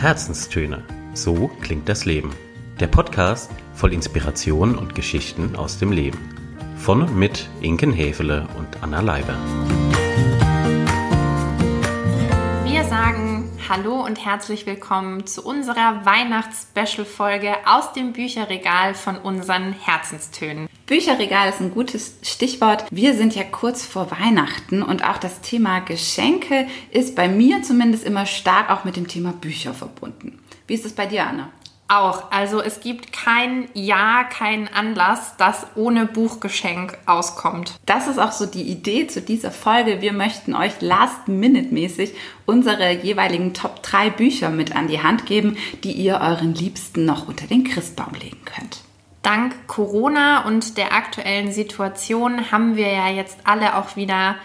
[0.00, 0.82] Herzenstöne.
[1.12, 2.30] So klingt das Leben.
[2.80, 6.18] Der Podcast voll Inspiration und Geschichten aus dem Leben.
[6.78, 9.36] Von und mit Inken Hefele und Anna Leiber.
[13.70, 20.68] Hallo und herzlich willkommen zu unserer Weihnachts-Special-Folge aus dem Bücherregal von unseren Herzenstönen.
[20.86, 22.84] Bücherregal ist ein gutes Stichwort.
[22.90, 28.02] Wir sind ja kurz vor Weihnachten und auch das Thema Geschenke ist bei mir zumindest
[28.02, 30.40] immer stark auch mit dem Thema Bücher verbunden.
[30.66, 31.50] Wie ist es bei dir, Anna?
[31.90, 32.30] Auch.
[32.30, 37.74] Also es gibt kein Jahr, keinen Anlass, das ohne Buchgeschenk auskommt.
[37.84, 40.00] Das ist auch so die Idee zu dieser Folge.
[40.00, 42.14] Wir möchten euch last-minute-mäßig
[42.46, 47.26] unsere jeweiligen Top 3 Bücher mit an die Hand geben, die ihr euren Liebsten noch
[47.26, 48.82] unter den Christbaum legen könnt.
[49.22, 54.36] Dank Corona und der aktuellen Situation haben wir ja jetzt alle auch wieder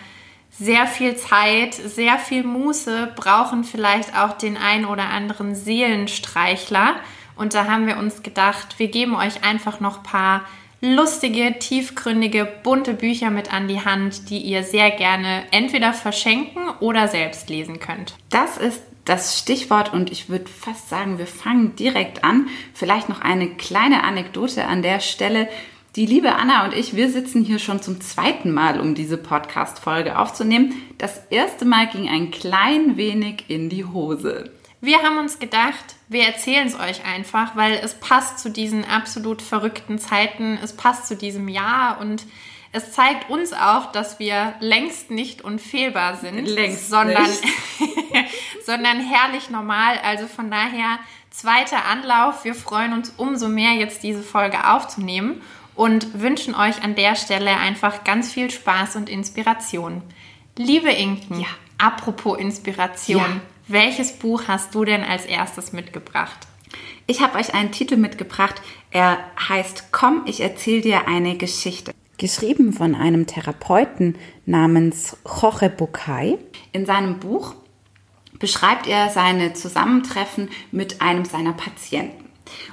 [0.49, 6.95] sehr viel Zeit, sehr viel Muße, brauchen vielleicht auch den ein oder anderen Seelenstreichler.
[7.35, 10.41] Und da haben wir uns gedacht, wir geben euch einfach noch ein paar
[10.81, 17.07] lustige, tiefgründige, bunte Bücher mit an die Hand, die ihr sehr gerne entweder verschenken oder
[17.07, 18.15] selbst lesen könnt.
[18.29, 22.47] Das ist das Stichwort und ich würde fast sagen, wir fangen direkt an.
[22.73, 25.47] Vielleicht noch eine kleine Anekdote an der Stelle.
[25.95, 30.19] Die liebe Anna und ich, wir sitzen hier schon zum zweiten Mal, um diese Podcast-Folge
[30.19, 30.73] aufzunehmen.
[30.97, 34.51] Das erste Mal ging ein klein wenig in die Hose.
[34.81, 39.41] Wir haben uns gedacht, wir erzählen es euch einfach, weil es passt zu diesen absolut
[39.41, 42.25] verrückten Zeiten, es passt zu diesem Jahr und
[42.71, 47.25] es zeigt uns auch, dass wir längst nicht unfehlbar sind, längst sondern,
[48.65, 49.97] sondern herrlich normal.
[50.03, 52.43] Also von daher zweiter Anlauf.
[52.43, 55.41] Wir freuen uns umso mehr, jetzt diese Folge aufzunehmen
[55.73, 60.01] und wünschen euch an der Stelle einfach ganz viel Spaß und Inspiration.
[60.57, 61.47] Liebe Inken, ja.
[61.77, 63.41] apropos Inspiration, ja.
[63.67, 66.47] Welches Buch hast du denn als erstes mitgebracht?
[67.07, 68.61] Ich habe euch einen Titel mitgebracht.
[68.91, 76.37] Er heißt Komm, ich erzähle dir eine Geschichte geschrieben von einem Therapeuten namens Jorge Bucay.
[76.71, 77.55] In seinem Buch
[78.39, 82.24] beschreibt er seine Zusammentreffen mit einem seiner Patienten.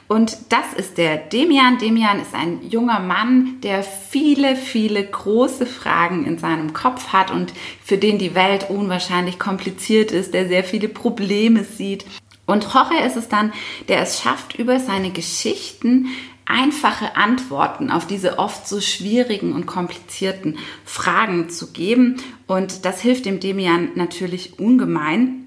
[0.09, 1.79] Und das ist der Demian.
[1.79, 7.53] Demian ist ein junger Mann, der viele, viele große Fragen in seinem Kopf hat und
[7.83, 12.05] für den die Welt unwahrscheinlich kompliziert ist, der sehr viele Probleme sieht.
[12.47, 13.53] Und Jorge ist es dann,
[13.89, 16.09] der es schafft, über seine Geschichten
[16.45, 22.17] einfache Antworten auf diese oft so schwierigen und komplizierten Fragen zu geben.
[22.47, 25.47] Und das hilft dem Demian natürlich ungemein.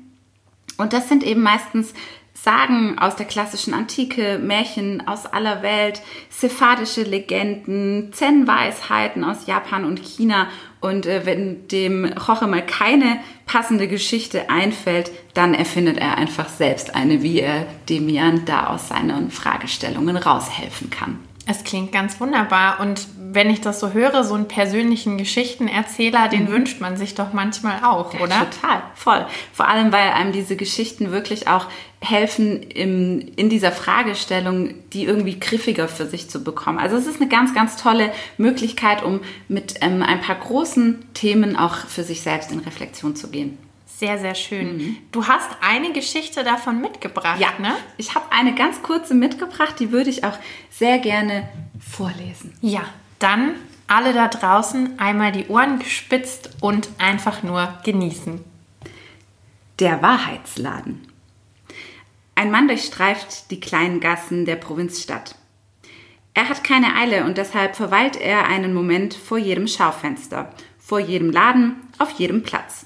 [0.78, 1.94] Und das sind eben meistens
[2.38, 10.04] Sagen aus der klassischen Antike, Märchen aus aller Welt, sephardische Legenden, Zen-Weisheiten aus Japan und
[10.04, 10.48] China.
[10.82, 16.94] Und äh, wenn dem Jorge mal keine passende Geschichte einfällt, dann erfindet er einfach selbst
[16.94, 21.25] eine, wie er Demian da aus seinen Fragestellungen raushelfen kann.
[21.48, 22.80] Es klingt ganz wunderbar.
[22.80, 26.50] Und wenn ich das so höre, so einen persönlichen Geschichtenerzähler, den mhm.
[26.50, 28.50] wünscht man sich doch manchmal auch, ja, oder?
[28.50, 29.26] Total, voll.
[29.54, 31.68] Vor allem, weil einem diese Geschichten wirklich auch
[32.02, 36.80] helfen, im, in dieser Fragestellung, die irgendwie griffiger für sich zu bekommen.
[36.80, 41.56] Also es ist eine ganz, ganz tolle Möglichkeit, um mit ähm, ein paar großen Themen
[41.56, 43.58] auch für sich selbst in Reflexion zu gehen.
[43.98, 44.78] Sehr, sehr schön.
[44.78, 44.98] Mhm.
[45.14, 47.78] Du hast eine Geschichte davon mitgebracht, ja, ne?
[47.96, 50.38] Ich habe eine ganz kurze mitgebracht, die würde ich auch
[50.70, 51.48] sehr gerne
[51.80, 52.54] vorlesen.
[52.60, 52.84] Ja,
[53.20, 53.56] dann
[53.88, 58.44] alle da draußen einmal die Ohren gespitzt und einfach nur genießen.
[59.80, 61.08] Der Wahrheitsladen.
[62.36, 65.36] Ein Mann durchstreift die kleinen Gassen der Provinzstadt.
[66.34, 71.32] Er hat keine Eile und deshalb verweilt er einen Moment vor jedem Schaufenster, vor jedem
[71.32, 72.85] Laden, auf jedem Platz.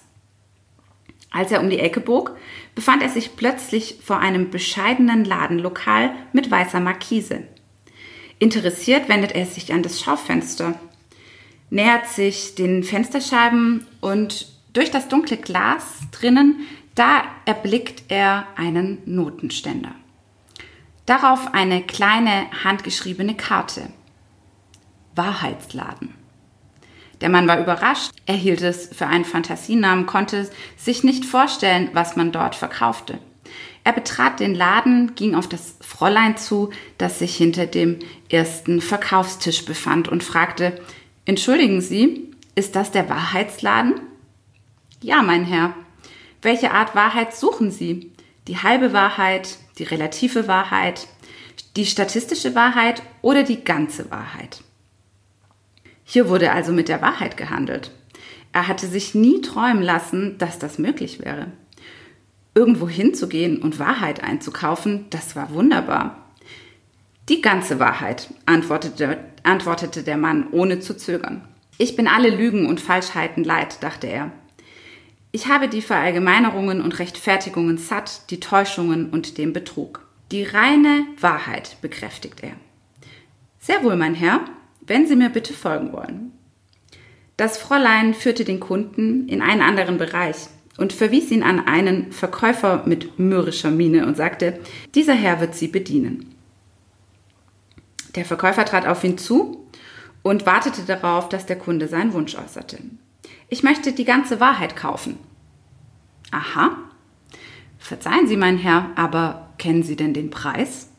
[1.31, 2.35] Als er um die Ecke bog,
[2.75, 7.43] befand er sich plötzlich vor einem bescheidenen Ladenlokal mit weißer Markise.
[8.39, 10.79] Interessiert wendet er sich an das Schaufenster,
[11.69, 19.93] nähert sich den Fensterscheiben und durch das dunkle Glas drinnen, da erblickt er einen Notenständer.
[21.05, 23.89] Darauf eine kleine handgeschriebene Karte.
[25.15, 26.18] Wahrheitsladen.
[27.21, 32.15] Der Mann war überrascht, er hielt es für einen Fantasienamen, konnte sich nicht vorstellen, was
[32.15, 33.19] man dort verkaufte.
[33.83, 37.99] Er betrat den Laden, ging auf das Fräulein zu, das sich hinter dem
[38.29, 40.79] ersten Verkaufstisch befand und fragte,
[41.25, 44.01] Entschuldigen Sie, ist das der Wahrheitsladen?
[45.01, 45.73] Ja, mein Herr.
[46.41, 48.11] Welche Art Wahrheit suchen Sie?
[48.47, 51.07] Die halbe Wahrheit, die relative Wahrheit,
[51.75, 54.61] die statistische Wahrheit oder die ganze Wahrheit?
[56.11, 57.91] Hier wurde also mit der Wahrheit gehandelt.
[58.51, 61.51] Er hatte sich nie träumen lassen, dass das möglich wäre.
[62.55, 66.25] irgendwo hinzugehen und Wahrheit einzukaufen, das war wunderbar.
[67.29, 71.47] Die ganze Wahrheit, antwortete, antwortete der Mann, ohne zu zögern.
[71.77, 74.31] Ich bin alle Lügen und Falschheiten leid, dachte er.
[75.31, 80.07] Ich habe die Verallgemeinerungen und Rechtfertigungen satt, die Täuschungen und den Betrug.
[80.31, 82.53] Die reine Wahrheit, bekräftigt er.
[83.59, 84.43] Sehr wohl, mein Herr,
[84.89, 86.31] wenn Sie mir bitte folgen wollen.
[87.37, 90.47] Das Fräulein führte den Kunden in einen anderen Bereich
[90.77, 94.59] und verwies ihn an einen Verkäufer mit mürrischer Miene und sagte,
[94.95, 96.35] dieser Herr wird Sie bedienen.
[98.15, 99.65] Der Verkäufer trat auf ihn zu
[100.23, 102.79] und wartete darauf, dass der Kunde seinen Wunsch äußerte.
[103.47, 105.17] Ich möchte die ganze Wahrheit kaufen.
[106.31, 106.77] Aha.
[107.77, 110.89] Verzeihen Sie, mein Herr, aber kennen Sie denn den Preis?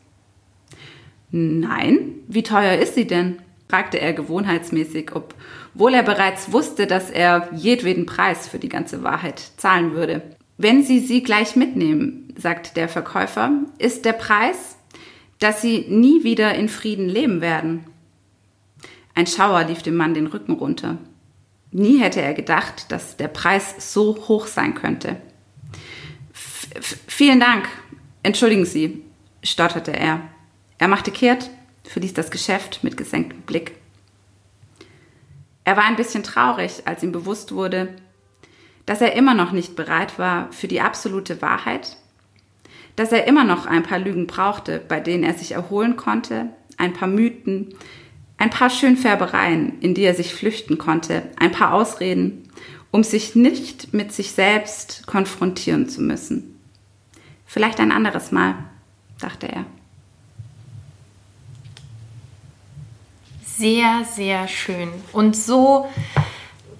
[1.31, 2.15] Nein.
[2.29, 3.39] Wie teuer ist sie denn?
[3.71, 9.41] Fragte er gewohnheitsmäßig, obwohl er bereits wusste, dass er jedweden Preis für die ganze Wahrheit
[9.57, 10.23] zahlen würde.
[10.59, 14.77] Wenn Sie sie gleich mitnehmen, sagt der Verkäufer, ist der Preis,
[15.39, 17.87] dass Sie nie wieder in Frieden leben werden.
[19.15, 20.99] Ein Schauer lief dem Mann den Rücken runter.
[21.71, 25.17] Nie hätte er gedacht, dass der Preis so hoch sein könnte.
[26.33, 27.69] F vielen Dank.
[28.23, 29.05] Entschuldigen Sie,
[29.45, 30.23] stotterte er.
[30.79, 31.51] Er machte kehrt,
[31.91, 33.73] verließ das Geschäft mit gesenktem Blick.
[35.65, 37.89] Er war ein bisschen traurig, als ihm bewusst wurde,
[38.87, 41.97] dass er immer noch nicht bereit war für die absolute Wahrheit,
[42.95, 46.93] dass er immer noch ein paar Lügen brauchte, bei denen er sich erholen konnte, ein
[46.93, 47.75] paar Mythen,
[48.39, 52.49] ein paar Schönfärbereien, in die er sich flüchten konnte, ein paar Ausreden,
[52.93, 56.57] um sich nicht mit sich selbst konfrontieren zu müssen.
[57.47, 58.55] Vielleicht ein anderes Mal,
[59.19, 59.67] dachte er.
[63.61, 65.87] Sehr, sehr schön und so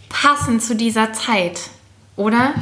[0.09, 1.69] passend zu dieser Zeit,
[2.17, 2.55] oder?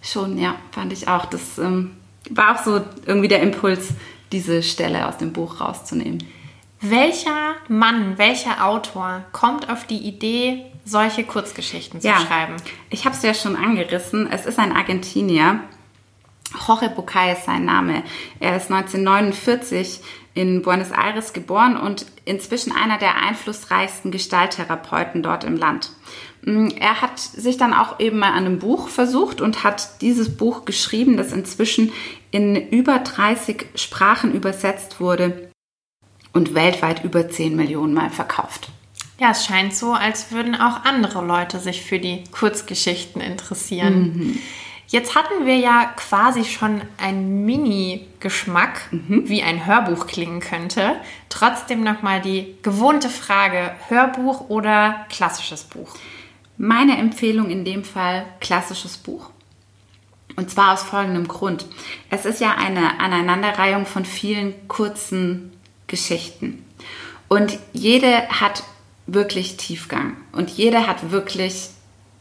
[0.00, 1.26] Schon, ja, fand ich auch.
[1.26, 1.94] Das ähm,
[2.30, 3.88] war auch so irgendwie der Impuls,
[4.32, 6.24] diese Stelle aus dem Buch rauszunehmen.
[6.80, 12.56] Welcher Mann, welcher Autor kommt auf die Idee, solche Kurzgeschichten zu ja, schreiben?
[12.88, 14.26] Ich habe es ja schon angerissen.
[14.32, 15.60] Es ist ein Argentinier.
[16.66, 18.04] Jorge Bucay ist sein Name.
[18.40, 20.00] Er ist 1949
[20.36, 25.90] in Buenos Aires geboren und inzwischen einer der einflussreichsten Gestalttherapeuten dort im Land.
[26.42, 30.36] Mm, er hat sich dann auch eben mal an einem Buch versucht und hat dieses
[30.36, 31.90] Buch geschrieben, das inzwischen
[32.30, 35.50] in über 30 Sprachen übersetzt wurde
[36.34, 38.68] und weltweit über 10 Millionen Mal verkauft.
[39.18, 44.00] Ja, es scheint so, als würden auch andere Leute sich für die Kurzgeschichten interessieren.
[44.00, 44.38] Mhm.
[44.88, 49.28] Jetzt hatten wir ja quasi schon einen Mini-Geschmack, mhm.
[49.28, 50.96] wie ein Hörbuch klingen könnte.
[51.28, 55.94] Trotzdem nochmal die gewohnte Frage, Hörbuch oder klassisches Buch?
[56.56, 59.30] Meine Empfehlung in dem Fall klassisches Buch.
[60.36, 61.66] Und zwar aus folgendem Grund.
[62.10, 65.52] Es ist ja eine Aneinanderreihung von vielen kurzen
[65.86, 66.64] Geschichten.
[67.28, 68.62] Und jede hat
[69.06, 71.70] wirklich Tiefgang und jede hat wirklich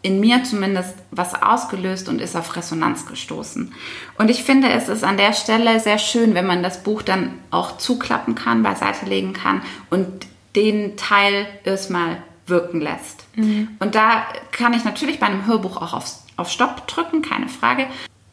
[0.06, 3.74] in mir zumindest was ausgelöst und ist auf Resonanz gestoßen.
[4.19, 7.31] Und ich finde, es ist an der Stelle sehr schön, wenn man das Buch dann
[7.50, 10.07] auch zuklappen kann, beiseite legen kann und
[10.56, 13.25] den Teil erstmal wirken lässt.
[13.36, 13.69] Mhm.
[13.80, 16.06] Und da kann ich natürlich bei einem Hörbuch auch auf,
[16.38, 17.88] auf Stopp drücken, keine Frage.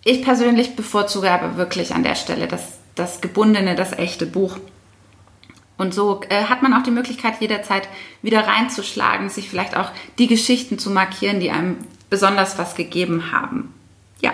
[0.05, 4.59] Ich persönlich bevorzuge aber wirklich an der Stelle das, das gebundene, das echte Buch.
[5.83, 7.89] Und so äh, hat man auch die Möglichkeit, jederzeit
[8.23, 13.75] wieder reinzuschlagen, sich vielleicht auch die Geschichten zu markieren, die einem besonders was gegeben haben.
[14.21, 14.33] Ja.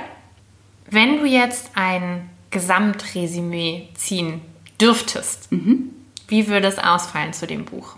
[0.90, 4.42] Wenn du jetzt ein Gesamtresümee ziehen
[4.78, 5.88] dürftest, mhm.
[6.28, 7.96] wie würde es ausfallen zu dem Buch?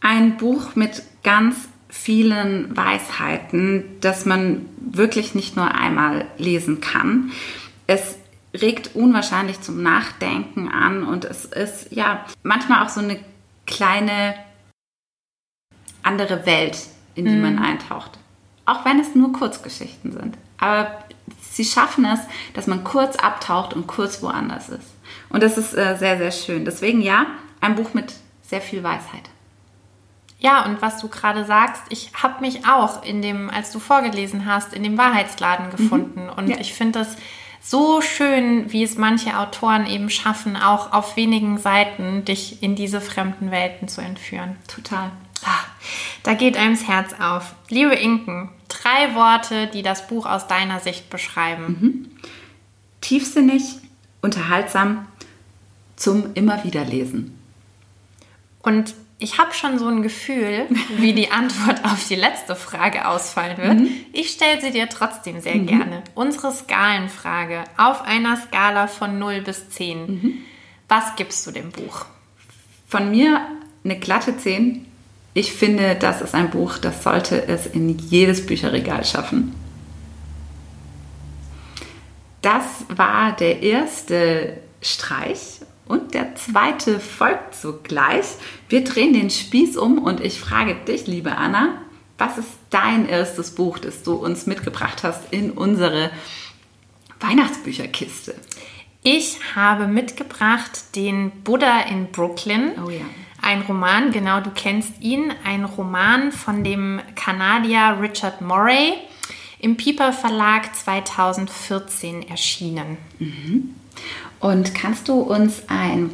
[0.00, 1.56] Ein Buch mit ganz
[1.88, 7.32] vielen Weisheiten, das man wirklich nicht nur einmal lesen kann.
[7.88, 8.19] Es
[8.54, 13.18] regt unwahrscheinlich zum Nachdenken an und es ist ja manchmal auch so eine
[13.66, 14.34] kleine
[16.02, 16.78] andere Welt,
[17.14, 17.42] in die mhm.
[17.42, 18.18] man eintaucht.
[18.64, 20.36] Auch wenn es nur Kurzgeschichten sind.
[20.58, 21.04] Aber
[21.40, 22.20] sie schaffen es,
[22.54, 24.94] dass man kurz abtaucht und kurz woanders ist.
[25.28, 26.64] Und das ist äh, sehr, sehr schön.
[26.64, 27.26] Deswegen ja,
[27.60, 29.30] ein Buch mit sehr viel Weisheit.
[30.38, 34.46] Ja, und was du gerade sagst, ich habe mich auch in dem, als du vorgelesen
[34.46, 35.70] hast, in dem Wahrheitsladen mhm.
[35.70, 36.24] gefunden.
[36.24, 36.30] Mhm.
[36.30, 36.58] Und ja.
[36.58, 37.16] ich finde das
[37.60, 43.00] so schön, wie es manche Autoren eben schaffen, auch auf wenigen Seiten dich in diese
[43.00, 44.56] fremden Welten zu entführen.
[44.66, 45.10] Total.
[45.44, 45.64] Ah,
[46.22, 47.54] da geht einem das Herz auf.
[47.68, 51.64] Liebe Inken, drei Worte, die das Buch aus deiner Sicht beschreiben.
[51.80, 52.10] Mhm.
[53.00, 53.62] Tiefsinnig,
[54.20, 55.06] unterhaltsam,
[55.96, 57.38] zum immer wieder lesen.
[58.62, 63.58] Und ich habe schon so ein Gefühl, wie die Antwort auf die letzte Frage ausfallen
[63.58, 63.80] wird.
[63.80, 63.90] Mhm.
[64.12, 65.66] Ich stelle sie dir trotzdem sehr mhm.
[65.66, 66.02] gerne.
[66.14, 70.06] Unsere Skalenfrage auf einer Skala von 0 bis 10.
[70.06, 70.38] Mhm.
[70.88, 72.06] Was gibst du dem Buch?
[72.88, 73.46] Von mir
[73.84, 74.86] eine glatte 10.
[75.34, 79.54] Ich finde, das ist ein Buch, das sollte es in jedes Bücherregal schaffen.
[82.40, 85.60] Das war der erste Streich
[85.90, 88.26] und der zweite folgt sogleich.
[88.68, 91.82] Wir drehen den Spieß um und ich frage dich, liebe Anna,
[92.16, 96.12] was ist dein erstes Buch, das du uns mitgebracht hast in unsere
[97.18, 98.36] Weihnachtsbücherkiste?
[99.02, 102.72] Ich habe mitgebracht den Buddha in Brooklyn.
[102.86, 103.00] Oh ja.
[103.42, 105.32] Ein Roman, genau, du kennst ihn.
[105.44, 108.92] Ein Roman von dem Kanadier Richard Morey.
[109.58, 112.96] Im Piper Verlag 2014 erschienen.
[113.18, 113.74] Mhm.
[114.40, 116.10] Und kannst du uns einen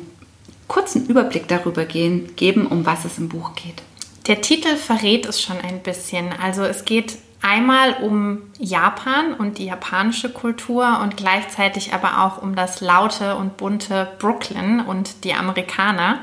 [0.69, 3.83] kurzen Überblick darüber gehen, geben, um was es im Buch geht?
[4.27, 6.33] Der Titel verrät es schon ein bisschen.
[6.33, 12.57] Also es geht einmal um Japan und die japanische Kultur und gleichzeitig aber auch um
[12.57, 16.21] das laute und bunte Brooklyn und die Amerikaner.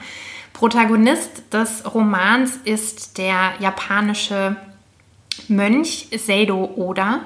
[0.52, 4.58] Protagonist des Romans ist der japanische
[5.48, 7.22] Mönch Seido Oda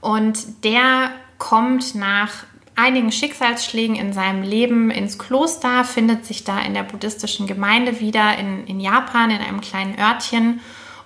[0.00, 2.44] und der kommt nach
[2.76, 8.36] einigen Schicksalsschlägen in seinem Leben ins Kloster, findet sich da in der buddhistischen Gemeinde wieder
[8.36, 10.60] in, in Japan, in einem kleinen Örtchen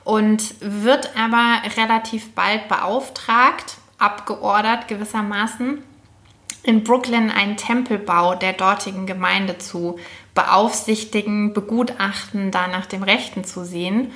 [0.05, 5.83] und wird aber relativ bald beauftragt, abgeordert gewissermaßen,
[6.63, 9.99] in Brooklyn einen Tempelbau der dortigen Gemeinde zu
[10.35, 14.13] beaufsichtigen, begutachten, da nach dem Rechten zu sehen.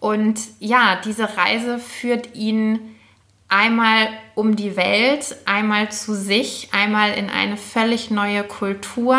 [0.00, 2.78] Und ja, diese Reise führt ihn
[3.48, 9.18] einmal um die Welt, einmal zu sich, einmal in eine völlig neue Kultur.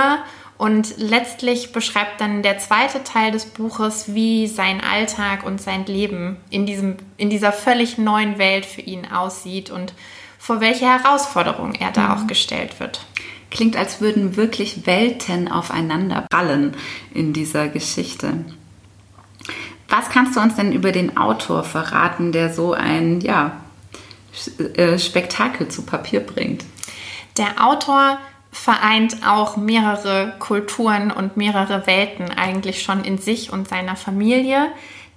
[0.58, 6.38] Und letztlich beschreibt dann der zweite Teil des Buches, wie sein Alltag und sein Leben
[6.50, 9.94] in, diesem, in dieser völlig neuen Welt für ihn aussieht und
[10.40, 12.12] vor welche Herausforderungen er da mhm.
[12.12, 13.06] auch gestellt wird.
[13.52, 16.76] Klingt, als würden wirklich Welten aufeinander prallen
[17.14, 18.46] in dieser Geschichte.
[19.90, 23.62] Was kannst du uns denn über den Autor verraten, der so ein ja,
[24.98, 26.66] Spektakel zu Papier bringt.
[27.38, 28.20] Der Autor
[28.52, 34.72] vereint auch mehrere Kulturen und mehrere Welten eigentlich schon in sich und seiner Familie.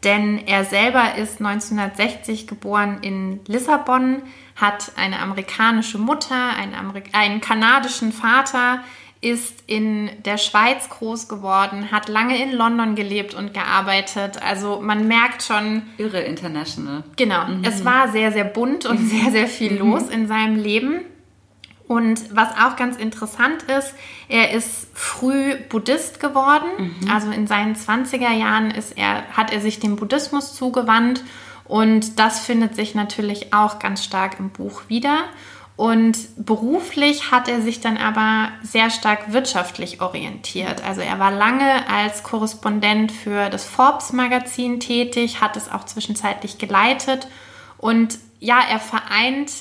[0.04, 4.22] Denn er selber ist 1960 geboren in Lissabon,
[4.54, 8.80] hat eine amerikanische Mutter, einen, Amerik einen kanadischen Vater,
[9.20, 14.40] ist in der Schweiz groß geworden, hat lange in London gelebt und gearbeitet.
[14.42, 15.82] Also man merkt schon.
[15.98, 17.02] Irre international.
[17.16, 17.46] Genau.
[17.46, 17.64] Mhm.
[17.64, 19.08] Es war sehr, sehr bunt und mhm.
[19.08, 19.78] sehr, sehr viel mhm.
[19.78, 21.00] los in seinem Leben.
[21.88, 23.94] Und was auch ganz interessant ist,
[24.28, 26.68] er ist früh Buddhist geworden.
[27.00, 27.10] Mhm.
[27.10, 31.24] Also in seinen 20er Jahren ist er, hat er sich dem Buddhismus zugewandt.
[31.64, 35.24] Und das findet sich natürlich auch ganz stark im Buch wieder.
[35.78, 40.82] Und beruflich hat er sich dann aber sehr stark wirtschaftlich orientiert.
[40.84, 47.28] Also er war lange als Korrespondent für das Forbes-Magazin tätig, hat es auch zwischenzeitlich geleitet.
[47.76, 49.52] Und ja, er vereint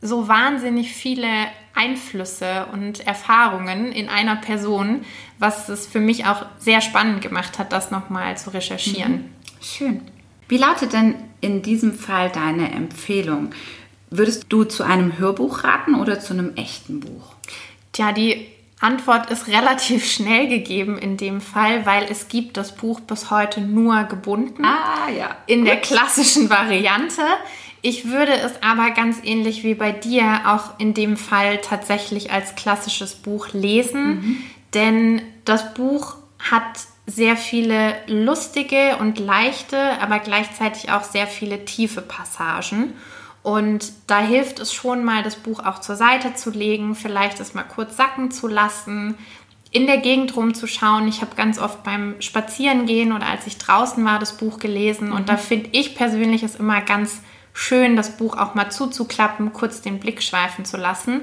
[0.00, 1.28] so wahnsinnig viele
[1.74, 5.04] Einflüsse und Erfahrungen in einer Person,
[5.38, 9.12] was es für mich auch sehr spannend gemacht hat, das nochmal zu recherchieren.
[9.12, 9.24] Mhm.
[9.60, 10.00] Schön.
[10.48, 13.50] Wie lautet denn in diesem Fall deine Empfehlung?
[14.12, 17.34] Würdest du zu einem Hörbuch raten oder zu einem echten Buch?
[17.92, 18.46] Tja, die
[18.78, 23.60] Antwort ist relativ schnell gegeben in dem Fall, weil es gibt das Buch bis heute
[23.60, 24.64] nur gebunden.
[24.64, 25.36] Ah, ja.
[25.46, 25.68] In Gut.
[25.68, 27.22] der klassischen Variante.
[27.80, 32.54] Ich würde es aber ganz ähnlich wie bei dir auch in dem Fall tatsächlich als
[32.54, 34.36] klassisches Buch lesen, mhm.
[34.74, 42.02] denn das Buch hat sehr viele lustige und leichte, aber gleichzeitig auch sehr viele tiefe
[42.02, 42.94] Passagen.
[43.42, 47.54] Und da hilft es schon mal, das Buch auch zur Seite zu legen, vielleicht es
[47.54, 49.16] mal kurz sacken zu lassen,
[49.72, 51.08] in der Gegend rumzuschauen.
[51.08, 55.08] Ich habe ganz oft beim Spazierengehen oder als ich draußen war, das Buch gelesen.
[55.08, 55.14] Mhm.
[55.14, 57.20] Und da finde ich persönlich es immer ganz
[57.52, 61.22] schön, das Buch auch mal zuzuklappen, kurz den Blick schweifen zu lassen.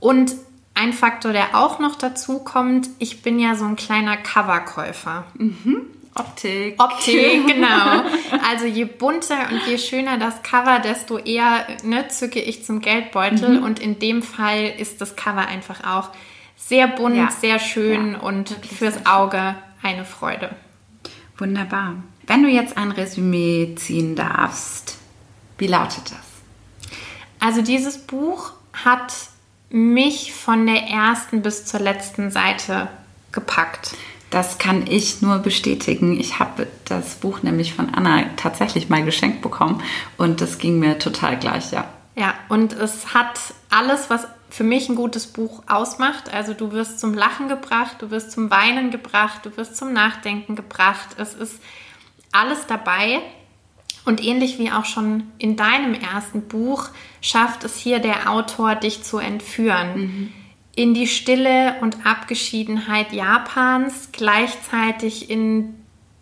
[0.00, 0.34] Und
[0.74, 5.24] ein Faktor, der auch noch dazu kommt, ich bin ja so ein kleiner Coverkäufer.
[5.38, 5.86] Mhm.
[6.14, 6.80] Optik.
[6.80, 8.04] Optik, genau.
[8.48, 13.58] Also je bunter und je schöner das Cover, desto eher ne, zücke ich zum Geldbeutel.
[13.58, 13.64] Mhm.
[13.64, 16.10] Und in dem Fall ist das Cover einfach auch
[16.56, 17.30] sehr bunt, ja.
[17.30, 20.50] sehr schön ja, und fürs Auge eine Freude.
[21.36, 21.96] Wunderbar.
[22.26, 24.98] Wenn du jetzt ein Resümee ziehen darfst,
[25.58, 26.98] wie lautet das?
[27.40, 29.12] Also dieses Buch hat
[29.68, 32.88] mich von der ersten bis zur letzten Seite
[33.32, 33.94] gepackt.
[34.34, 36.18] Das kann ich nur bestätigen.
[36.18, 39.80] Ich habe das Buch nämlich von Anna tatsächlich mal geschenkt bekommen
[40.16, 41.88] und das ging mir total gleich, ja.
[42.16, 43.38] Ja, und es hat
[43.70, 46.34] alles, was für mich ein gutes Buch ausmacht.
[46.34, 50.56] Also du wirst zum Lachen gebracht, du wirst zum Weinen gebracht, du wirst zum Nachdenken
[50.56, 51.10] gebracht.
[51.16, 51.60] Es ist
[52.32, 53.20] alles dabei.
[54.04, 56.88] Und ähnlich wie auch schon in deinem ersten Buch
[57.20, 59.96] schafft es hier der Autor, dich zu entführen.
[59.96, 60.32] Mhm.
[60.76, 65.74] In die Stille und Abgeschiedenheit Japans, gleichzeitig in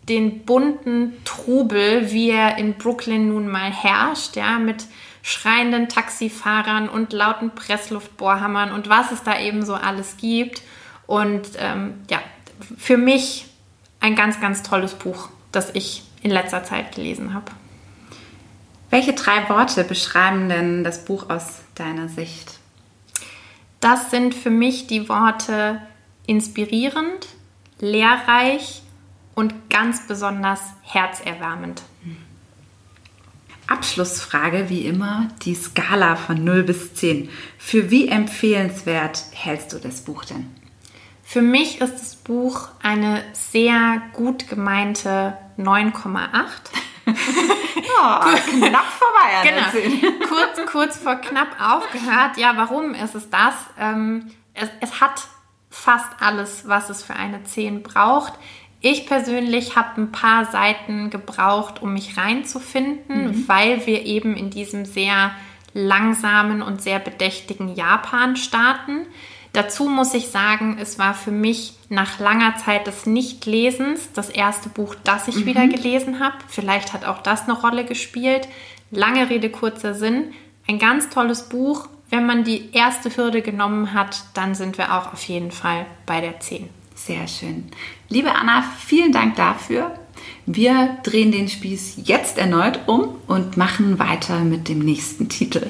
[0.07, 4.85] den bunten Trubel, wie er in Brooklyn nun mal herrscht, ja, mit
[5.21, 10.61] schreienden Taxifahrern und lauten Pressluftbohrhammern und was es da eben so alles gibt.
[11.07, 12.19] Und ähm, ja,
[12.77, 13.45] für mich
[14.01, 17.51] ein ganz, ganz tolles Buch, das ich in letzter Zeit gelesen habe.
[18.89, 22.59] Welche drei Worte beschreiben denn das Buch aus deiner Sicht?
[23.83, 25.81] Das sind für mich die Worte
[26.25, 27.27] inspirierend,
[27.81, 28.81] lehrreich
[29.35, 31.81] und ganz besonders herzerwärmend.
[33.67, 37.27] Abschlussfrage wie immer die Skala von 0 bis 10.
[37.57, 40.49] Für wie empfehlenswert hältst du das Buch denn?
[41.21, 46.29] Für mich ist das Buch eine sehr gut gemeinte 9,8.
[47.99, 48.19] oh,
[48.59, 49.43] knapp vorbei.
[49.43, 50.25] Genau.
[50.27, 52.37] kurz, kurz vor knapp aufgehört.
[52.37, 53.53] Ja, warum ist es das?
[53.79, 55.23] Ähm, es, es hat
[55.69, 58.33] fast alles, was es für eine 10 braucht.
[58.79, 63.47] Ich persönlich habe ein paar Seiten gebraucht, um mich reinzufinden, mhm.
[63.47, 65.31] weil wir eben in diesem sehr
[65.73, 69.07] langsamen und sehr bedächtigen Japan starten.
[69.53, 74.67] Dazu muss ich sagen, es war für mich nach langer Zeit des Nichtlesens das erste
[74.67, 75.45] Buch, das ich mhm.
[75.45, 76.35] wieder gelesen habe.
[76.47, 78.47] Vielleicht hat auch das eine Rolle gespielt.
[78.89, 80.33] Lange Rede, kurzer Sinn.
[80.67, 81.87] Ein ganz tolles Buch.
[82.09, 86.19] Wenn man die erste Hürde genommen hat, dann sind wir auch auf jeden Fall bei
[86.19, 86.69] der 10.
[86.95, 87.65] Sehr schön.
[88.09, 89.99] Liebe Anna, vielen Dank dafür.
[90.47, 95.67] Wir drehen den Spieß jetzt erneut um und machen weiter mit dem nächsten Titel.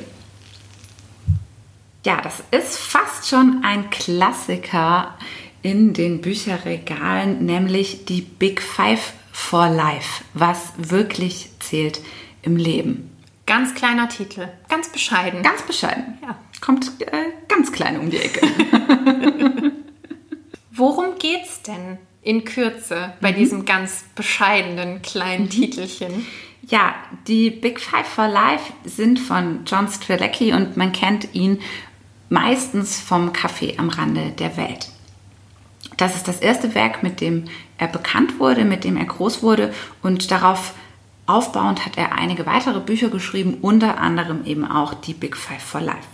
[2.06, 5.18] Ja, das ist fast schon ein Klassiker
[5.62, 12.02] in den Bücherregalen, nämlich die Big Five for Life, was wirklich zählt
[12.42, 13.10] im Leben.
[13.46, 15.44] Ganz kleiner Titel, ganz bescheiden.
[15.44, 16.38] Ganz bescheiden, ja.
[16.60, 18.42] Kommt äh, ganz klein um die Ecke.
[20.72, 23.36] Worum geht's denn in Kürze bei mhm.
[23.36, 25.50] diesem ganz bescheidenen kleinen mhm.
[25.50, 26.26] Titelchen?
[26.62, 26.96] Ja,
[27.28, 31.60] die Big Five for Life sind von John Strzelecki und man kennt ihn
[32.34, 34.90] meistens vom Café am Rande der Welt.
[35.98, 37.46] Das ist das erste Werk, mit dem
[37.78, 40.74] er bekannt wurde, mit dem er groß wurde und darauf
[41.28, 45.80] aufbauend hat er einige weitere Bücher geschrieben, unter anderem eben auch die Big Five for
[45.80, 46.08] Life.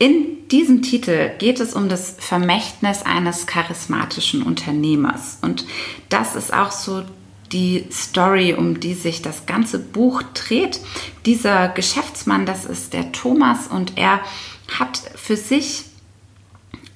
[0.00, 5.64] In diesem Titel geht es um das Vermächtnis eines charismatischen Unternehmers und
[6.08, 7.04] das ist auch so
[7.52, 10.80] die Story, um die sich das ganze Buch dreht.
[11.24, 14.20] Dieser Geschäftsmann, das ist der Thomas und er
[14.68, 15.84] hat für sich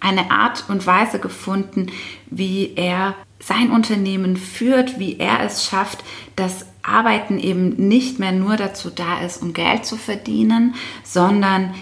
[0.00, 1.86] eine Art und Weise gefunden,
[2.26, 6.04] wie er sein Unternehmen führt, wie er es schafft,
[6.36, 11.74] dass Arbeiten eben nicht mehr nur dazu da ist, um Geld zu verdienen, sondern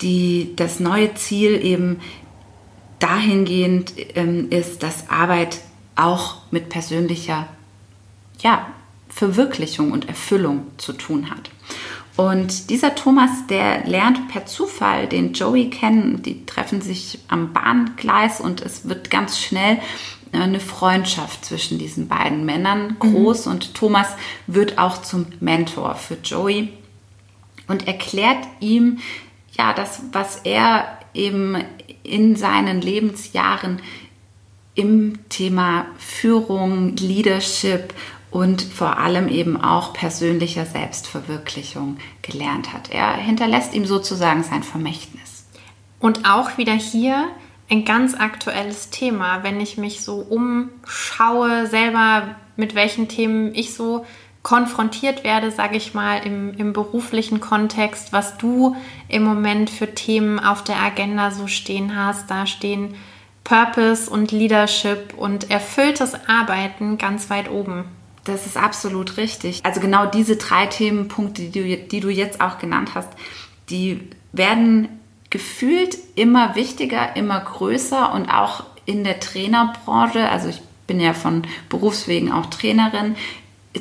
[0.00, 2.00] die, das neue Ziel eben
[2.98, 5.60] dahingehend ähm, ist, dass Arbeit
[5.96, 7.48] auch mit persönlicher
[8.40, 8.66] ja,
[9.08, 11.50] Verwirklichung und Erfüllung zu tun hat.
[12.16, 16.22] Und dieser Thomas, der lernt per Zufall den Joey kennen.
[16.22, 19.78] Die treffen sich am Bahngleis und es wird ganz schnell
[20.32, 23.46] eine Freundschaft zwischen diesen beiden Männern groß.
[23.46, 23.52] Mhm.
[23.52, 24.08] Und Thomas
[24.46, 26.72] wird auch zum Mentor für Joey
[27.68, 28.98] und erklärt ihm,
[29.52, 31.56] ja, das, was er eben
[32.02, 33.80] in seinen Lebensjahren
[34.74, 37.94] im Thema Führung, Leadership
[38.36, 42.90] und vor allem eben auch persönlicher Selbstverwirklichung gelernt hat.
[42.90, 45.46] Er hinterlässt ihm sozusagen sein Vermächtnis.
[46.00, 47.28] Und auch wieder hier
[47.70, 54.04] ein ganz aktuelles Thema, wenn ich mich so umschaue, selber mit welchen Themen ich so
[54.42, 58.76] konfrontiert werde, sage ich mal, im, im beruflichen Kontext, was du
[59.08, 62.30] im Moment für Themen auf der Agenda so stehen hast.
[62.30, 62.96] Da stehen
[63.44, 67.95] Purpose und Leadership und erfülltes Arbeiten ganz weit oben.
[68.26, 69.60] Das ist absolut richtig.
[69.64, 73.08] Also genau diese drei Themenpunkte, die du, die du jetzt auch genannt hast,
[73.70, 74.00] die
[74.32, 74.88] werden
[75.30, 81.42] gefühlt immer wichtiger, immer größer und auch in der Trainerbranche, also ich bin ja von
[81.68, 83.16] Berufswegen auch Trainerin,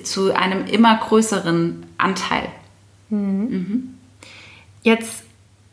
[0.03, 2.49] zu einem immer größeren Anteil.
[3.09, 3.19] Mhm.
[3.19, 3.97] Mhm.
[4.81, 5.23] Jetzt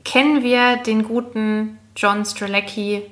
[0.05, 3.03] kennen wir den guten John Strelecki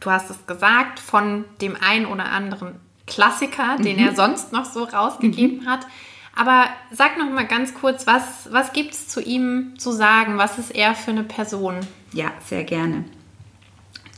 [0.00, 2.74] du hast es gesagt, von dem ein oder anderen
[3.10, 4.06] Klassiker, den mhm.
[4.06, 5.66] er sonst noch so rausgegeben mhm.
[5.66, 5.86] hat.
[6.34, 10.38] Aber sag noch mal ganz kurz, was, was gibt es zu ihm zu sagen?
[10.38, 11.80] Was ist er für eine Person?
[12.12, 13.04] Ja, sehr gerne.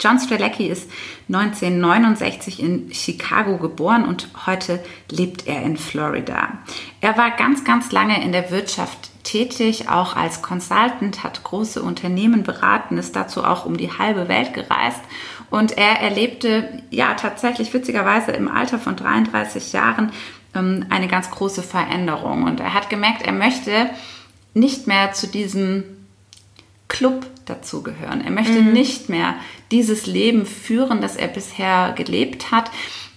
[0.03, 0.91] John Strelecki ist
[1.29, 6.59] 1969 in Chicago geboren und heute lebt er in Florida.
[7.01, 12.43] Er war ganz, ganz lange in der Wirtschaft tätig, auch als Consultant, hat große Unternehmen
[12.43, 15.01] beraten, ist dazu auch um die halbe Welt gereist
[15.53, 20.11] und er erlebte ja tatsächlich witzigerweise im Alter von 33 Jahren
[20.55, 23.91] ähm, eine ganz große Veränderung und er hat gemerkt, er möchte
[24.55, 25.85] nicht mehr zu diesem
[26.88, 28.23] Club dazugehören.
[28.23, 28.73] Er möchte mhm.
[28.73, 29.35] nicht mehr
[29.71, 32.71] dieses Leben führen, das er bisher gelebt hat.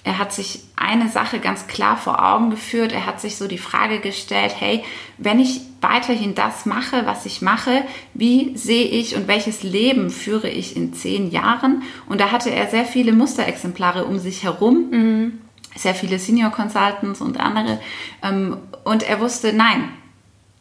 [0.04, 2.92] Er hat sich eine Sache ganz klar vor Augen geführt.
[2.92, 4.84] Er hat sich so die Frage gestellt, hey,
[5.18, 10.50] wenn ich weiterhin das mache, was ich mache, wie sehe ich und welches Leben führe
[10.50, 11.84] ich in zehn Jahren?
[12.08, 14.90] Und da hatte er sehr viele Musterexemplare um sich herum.
[14.92, 15.42] Mhm.
[15.76, 17.82] Sehr viele Senior Consultants und andere.
[18.24, 19.90] Ähm, und er wusste, nein,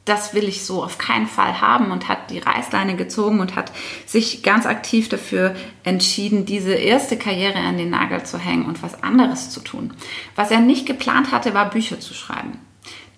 [0.04, 3.72] das will ich so auf keinen Fall haben und hat die Reißleine gezogen und hat
[4.06, 9.02] sich ganz aktiv dafür entschieden, diese erste Karriere an den Nagel zu hängen und was
[9.02, 9.94] anderes zu tun.
[10.36, 12.58] Was er nicht geplant hatte, war Bücher zu schreiben.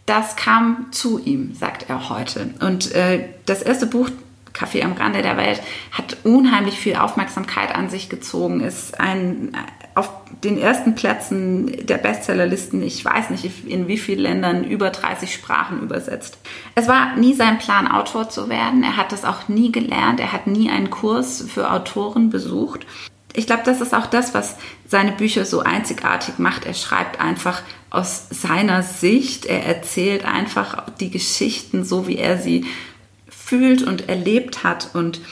[0.07, 2.55] Das kam zu ihm, sagt er heute.
[2.61, 4.09] Und äh, das erste Buch,
[4.53, 9.57] Kaffee am Rande der Welt, hat unheimlich viel Aufmerksamkeit an sich gezogen, ist ein
[9.97, 10.11] auf
[10.45, 15.81] den ersten Plätzen der Bestsellerlisten, ich weiß nicht in wie vielen Ländern, über 30 Sprachen
[15.81, 16.37] übersetzt.
[16.75, 18.83] Es war nie sein Plan, Autor zu werden.
[18.83, 20.21] Er hat das auch nie gelernt.
[20.21, 22.87] Er hat nie einen Kurs für Autoren besucht.
[23.33, 24.57] Ich glaube, das ist auch das, was
[24.87, 26.67] seine Bücher so einzigartig macht.
[26.67, 29.47] Er schreibt einfach aus seiner Sicht.
[29.47, 32.67] Er erzählt einfach die Geschichten so, wie er sie
[33.31, 34.91] fühlt und erlebt hat.
[34.93, 35.23] Und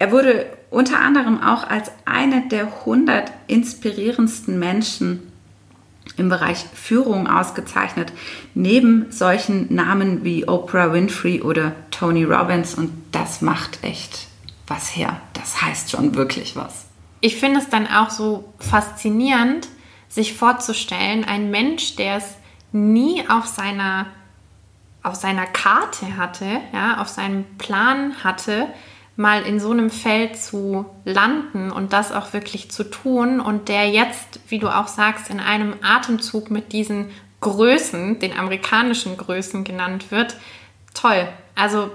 [0.00, 5.32] er wurde unter anderem auch als eine der 100 inspirierendsten Menschen
[6.18, 8.12] im Bereich Führung ausgezeichnet,
[8.54, 12.74] neben solchen Namen wie Oprah Winfrey oder Tony Robbins.
[12.74, 14.26] Und das macht echt
[14.66, 15.18] was her.
[15.32, 16.84] Das heißt schon wirklich was.
[17.22, 19.68] Ich finde es dann auch so faszinierend,
[20.10, 22.34] sich vorzustellen, ein Mensch, der es
[22.72, 24.08] nie auf seiner,
[25.02, 28.68] auf seiner Karte hatte, ja, auf seinem Plan hatte,
[29.16, 33.88] mal in so einem Feld zu landen und das auch wirklich zu tun und der
[33.88, 40.10] jetzt, wie du auch sagst, in einem Atemzug mit diesen Größen, den amerikanischen Größen genannt
[40.10, 40.36] wird,
[40.94, 41.28] toll.
[41.54, 41.90] Also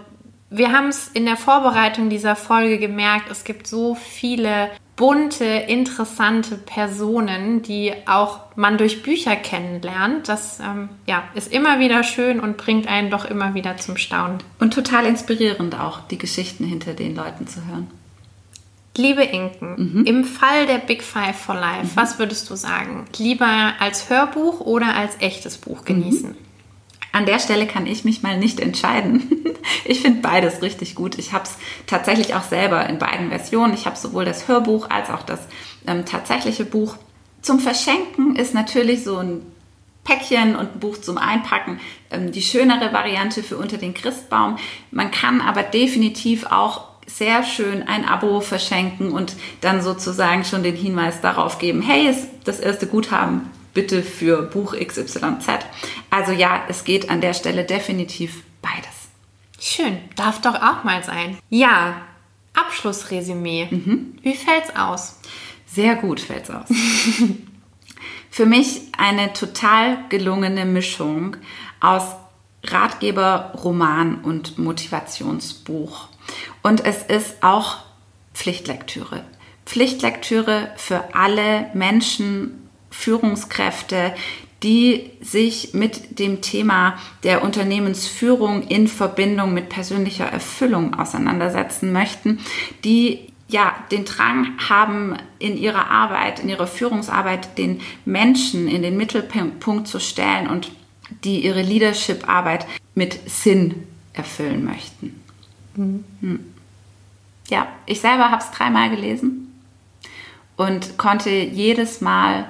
[0.49, 4.69] wir haben es in der Vorbereitung dieser Folge gemerkt, es gibt so viele
[5.01, 10.29] bunte, interessante Personen, die auch man durch Bücher kennenlernt.
[10.29, 14.37] Das ähm, ja, ist immer wieder schön und bringt einen doch immer wieder zum Staunen.
[14.59, 17.89] Und total inspirierend auch, die Geschichten hinter den Leuten zu hören.
[18.95, 20.05] Liebe Inken, mhm.
[20.05, 21.95] im Fall der Big Five for Life, mhm.
[21.95, 23.05] was würdest du sagen?
[23.17, 26.29] Lieber als Hörbuch oder als echtes Buch genießen?
[26.29, 26.50] Mhm.
[27.11, 29.29] An der Stelle kann ich mich mal nicht entscheiden.
[29.85, 31.17] Ich finde beides richtig gut.
[31.19, 33.73] Ich habe es tatsächlich auch selber in beiden Versionen.
[33.73, 35.39] Ich habe sowohl das Hörbuch als auch das
[35.85, 36.95] ähm, tatsächliche Buch.
[37.41, 39.41] Zum Verschenken ist natürlich so ein
[40.03, 44.57] Päckchen und ein Buch zum Einpacken ähm, die schönere Variante für unter den Christbaum.
[44.91, 50.75] Man kann aber definitiv auch sehr schön ein Abo verschenken und dann sozusagen schon den
[50.75, 55.19] Hinweis darauf geben, hey, das erste Guthaben bitte für Buch XYZ.
[56.09, 59.09] Also ja, es geht an der Stelle definitiv beides.
[59.59, 61.37] Schön, darf doch auch mal sein.
[61.49, 62.01] Ja,
[62.53, 63.67] Abschlussresümee.
[63.69, 64.17] Mhm.
[64.21, 65.19] Wie fällt's aus?
[65.65, 66.67] Sehr gut fällt's aus.
[68.29, 71.37] für mich eine total gelungene Mischung
[71.79, 72.03] aus
[72.63, 76.09] Ratgeber, Roman und Motivationsbuch.
[76.61, 77.79] Und es ist auch
[78.33, 79.25] Pflichtlektüre.
[79.65, 84.13] Pflichtlektüre für alle Menschen Führungskräfte,
[84.63, 92.39] die sich mit dem Thema der Unternehmensführung in Verbindung mit persönlicher Erfüllung auseinandersetzen möchten,
[92.83, 98.95] die ja, den Drang haben, in ihrer Arbeit, in ihrer Führungsarbeit den Menschen in den
[98.95, 100.71] Mittelpunkt zu stellen und
[101.25, 105.21] die ihre Leadership-Arbeit mit Sinn erfüllen möchten.
[105.75, 106.05] Mhm.
[106.21, 106.39] Hm.
[107.49, 109.61] Ja, ich selber habe es dreimal gelesen
[110.55, 112.47] und konnte jedes Mal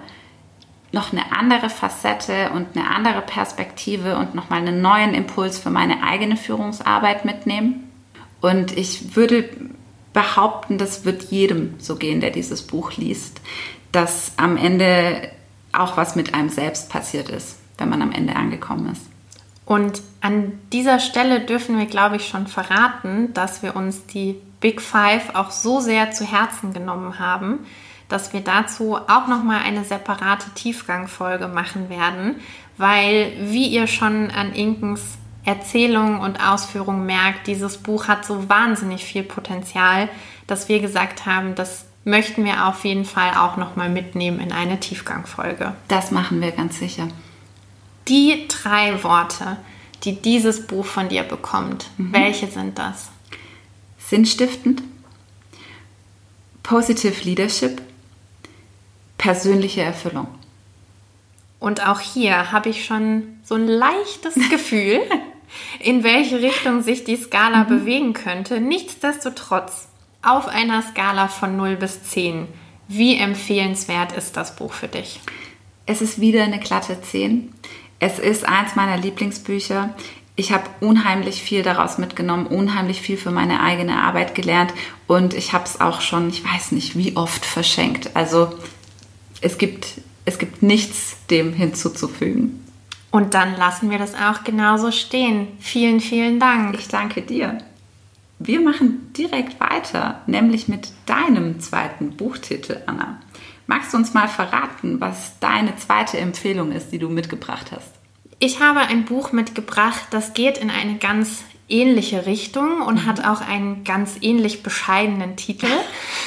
[0.91, 6.03] noch eine andere Facette und eine andere Perspektive und nochmal einen neuen Impuls für meine
[6.03, 7.89] eigene Führungsarbeit mitnehmen.
[8.41, 9.49] Und ich würde
[10.13, 13.39] behaupten, das wird jedem so gehen, der dieses Buch liest,
[13.91, 15.29] dass am Ende
[15.71, 19.05] auch was mit einem selbst passiert ist, wenn man am Ende angekommen ist.
[19.65, 24.81] Und an dieser Stelle dürfen wir, glaube ich, schon verraten, dass wir uns die Big
[24.81, 27.59] Five auch so sehr zu Herzen genommen haben,
[28.11, 32.35] dass wir dazu auch noch mal eine separate Tiefgangfolge machen werden,
[32.77, 39.03] weil wie ihr schon an Inkens Erzählung und Ausführung merkt, dieses Buch hat so wahnsinnig
[39.03, 40.07] viel Potenzial,
[40.45, 44.51] dass wir gesagt haben, das möchten wir auf jeden Fall auch noch mal mitnehmen in
[44.51, 45.73] eine Tiefgangfolge.
[45.87, 47.07] Das machen wir ganz sicher.
[48.07, 49.57] Die drei Worte,
[50.03, 52.13] die dieses Buch von dir bekommt, mhm.
[52.13, 53.09] welche sind das?
[53.99, 54.83] Sinnstiftend,
[56.63, 57.81] Positive Leadership,
[59.21, 60.27] persönliche Erfüllung.
[61.59, 64.99] Und auch hier habe ich schon so ein leichtes Gefühl,
[65.79, 67.67] in welche Richtung sich die Skala mhm.
[67.67, 68.59] bewegen könnte.
[68.59, 69.87] Nichtsdestotrotz,
[70.23, 72.47] auf einer Skala von 0 bis 10,
[72.87, 75.19] wie empfehlenswert ist das Buch für dich?
[75.85, 77.53] Es ist wieder eine glatte 10.
[77.99, 79.93] Es ist eins meiner Lieblingsbücher.
[80.35, 84.73] Ich habe unheimlich viel daraus mitgenommen, unheimlich viel für meine eigene Arbeit gelernt
[85.05, 88.15] und ich habe es auch schon, ich weiß nicht, wie oft verschenkt.
[88.15, 88.51] Also
[89.41, 92.65] es gibt, es gibt nichts dem hinzuzufügen.
[93.11, 95.49] Und dann lassen wir das auch genauso stehen.
[95.59, 96.75] Vielen, vielen Dank.
[96.79, 97.57] Ich danke dir.
[98.39, 103.19] Wir machen direkt weiter, nämlich mit deinem zweiten Buchtitel, Anna.
[103.67, 107.91] Magst du uns mal verraten, was deine zweite Empfehlung ist, die du mitgebracht hast?
[108.39, 113.05] Ich habe ein Buch mitgebracht, das geht in eine ganz ähnliche Richtung und mhm.
[113.05, 115.67] hat auch einen ganz ähnlich bescheidenen Titel.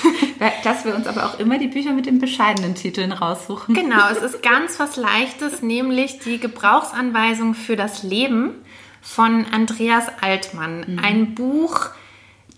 [0.65, 3.75] Dass wir uns aber auch immer die Bücher mit den bescheidenen Titeln raussuchen.
[3.75, 8.53] Genau, es ist ganz was Leichtes, nämlich die Gebrauchsanweisung für das Leben
[9.01, 10.85] von Andreas Altmann.
[10.87, 10.99] Mhm.
[10.99, 11.91] Ein Buch,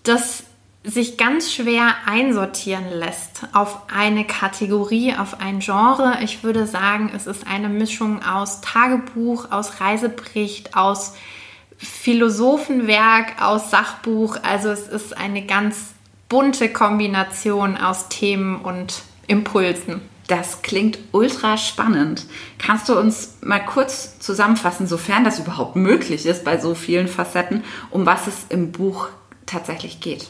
[0.03, 0.43] das
[0.83, 6.19] sich ganz schwer einsortieren lässt auf eine Kategorie, auf ein Genre.
[6.23, 11.13] Ich würde sagen, es ist eine Mischung aus Tagebuch, aus Reisebericht, aus
[11.77, 14.37] Philosophenwerk, aus Sachbuch.
[14.43, 15.93] Also es ist eine ganz
[16.29, 20.01] bunte Kombination aus Themen und Impulsen.
[20.27, 22.25] Das klingt ultra spannend.
[22.57, 27.63] Kannst du uns mal kurz zusammenfassen, sofern das überhaupt möglich ist bei so vielen Facetten,
[27.91, 29.07] um was es im Buch
[29.45, 30.27] tatsächlich geht?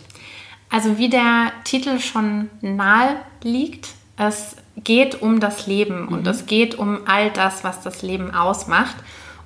[0.69, 6.07] Also wie der Titel schon nahe liegt, es geht um das Leben mhm.
[6.09, 8.95] und es geht um all das, was das Leben ausmacht.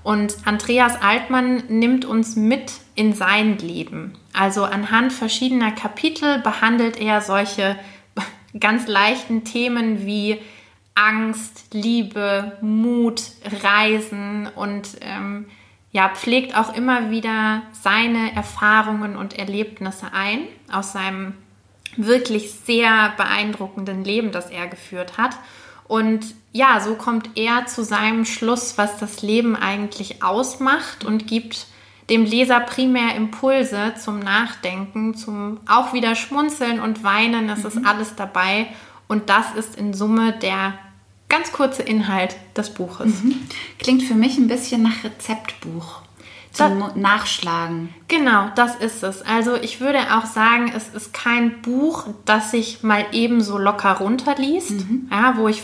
[0.04, 4.18] Und Andreas Altmann nimmt uns mit in sein Leben.
[4.34, 7.78] Also anhand verschiedener Kapitel behandelt er solche
[8.60, 10.40] ganz leichten Themen wie
[10.96, 13.24] Angst, Liebe, Mut,
[13.64, 15.46] Reisen und ähm,
[15.92, 21.34] ja, pflegt auch immer wieder seine Erfahrungen und Erlebnisse ein aus seinem
[21.98, 25.36] wirklich sehr beeindruckenden Leben, das er geführt hat.
[25.88, 31.68] Und ja, so kommt er zu seinem Schluss, was das Leben eigentlich ausmacht und gibt
[32.10, 37.50] dem Leser primär Impulse zum Nachdenken, zum auch wieder Schmunzeln und Weinen.
[37.50, 37.68] Es mhm.
[37.68, 38.68] ist alles dabei.
[39.08, 40.74] Und das ist in Summe der
[41.30, 43.24] ganz kurze Inhalt des Buches.
[43.24, 43.48] Mhm.
[43.80, 46.02] Klingt für mich ein bisschen nach Rezeptbuch.
[46.52, 47.94] Zum das, Nachschlagen.
[48.08, 49.22] Genau, das ist es.
[49.22, 53.94] Also ich würde auch sagen, es ist kein Buch, das sich mal eben so locker
[53.94, 55.08] runterliest, mhm.
[55.10, 55.64] ja, wo ich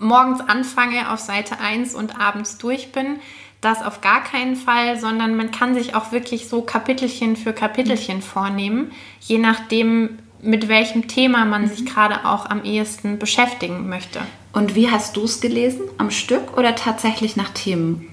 [0.00, 3.20] morgens anfange auf Seite 1 und abends durch bin.
[3.60, 8.16] Das auf gar keinen Fall, sondern man kann sich auch wirklich so Kapitelchen für Kapitelchen
[8.16, 8.22] mhm.
[8.22, 11.86] vornehmen, je nachdem, mit welchem Thema man sich mhm.
[11.86, 14.20] gerade auch am ehesten beschäftigen möchte.
[14.52, 15.82] Und wie hast du es gelesen?
[15.98, 18.08] Am Stück oder tatsächlich nach Themen?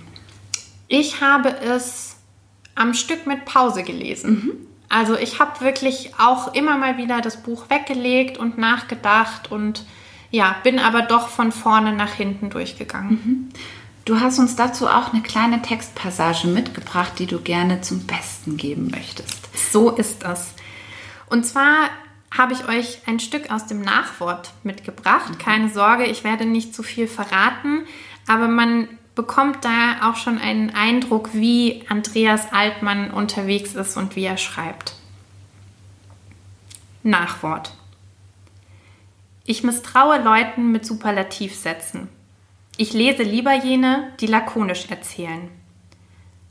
[0.88, 2.18] Ich habe es
[2.76, 4.30] am Stück mit Pause gelesen.
[4.30, 4.68] Mhm.
[4.90, 9.86] Also ich habe wirklich auch immer mal wieder das Buch weggelegt und nachgedacht und
[10.32, 13.10] ja, bin aber doch von vorne nach hinten durchgegangen.
[13.10, 13.50] Mhm.
[14.06, 18.90] Du hast uns dazu auch eine kleine Textpassage mitgebracht, die du gerne zum Besten geben
[18.90, 19.50] möchtest.
[19.72, 20.54] So ist das.
[21.30, 21.90] Und zwar
[22.36, 25.32] habe ich euch ein Stück aus dem Nachwort mitgebracht.
[25.32, 25.38] Mhm.
[25.40, 27.86] Keine Sorge, ich werde nicht zu viel verraten,
[28.28, 34.24] aber man bekommt da auch schon einen Eindruck, wie Andreas Altmann unterwegs ist und wie
[34.24, 34.94] er schreibt.
[37.02, 37.74] Nachwort.
[39.44, 42.10] Ich misstraue Leuten mit Superlativsätzen.
[42.78, 45.50] Ich lese lieber jene, die lakonisch erzählen.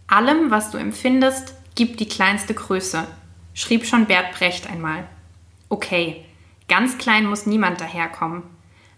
[0.09, 3.07] Allem, was du empfindest, gib die kleinste Größe,
[3.55, 5.07] schrieb schon Bert Brecht einmal.
[5.69, 6.25] Okay,
[6.67, 8.43] ganz klein muss niemand daherkommen.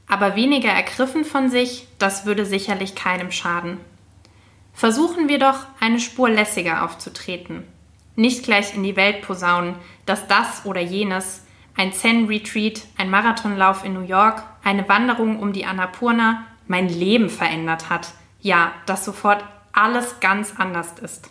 [0.09, 3.79] Aber weniger ergriffen von sich, das würde sicherlich keinem schaden.
[4.73, 7.65] Versuchen wir doch, eine Spur lässiger aufzutreten.
[8.17, 9.75] Nicht gleich in die Welt posaunen,
[10.07, 11.45] dass das oder jenes,
[11.77, 17.91] ein Zen-Retreat, ein Marathonlauf in New York, eine Wanderung um die Annapurna mein Leben verändert
[17.91, 18.09] hat.
[18.41, 21.31] Ja, dass sofort alles ganz anders ist.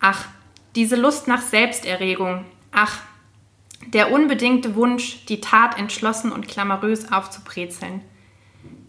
[0.00, 0.26] Ach,
[0.74, 2.44] diese Lust nach Selbsterregung.
[2.72, 3.00] Ach,
[3.86, 8.02] Der unbedingte Wunsch, die Tat entschlossen und klamourös aufzubrezeln.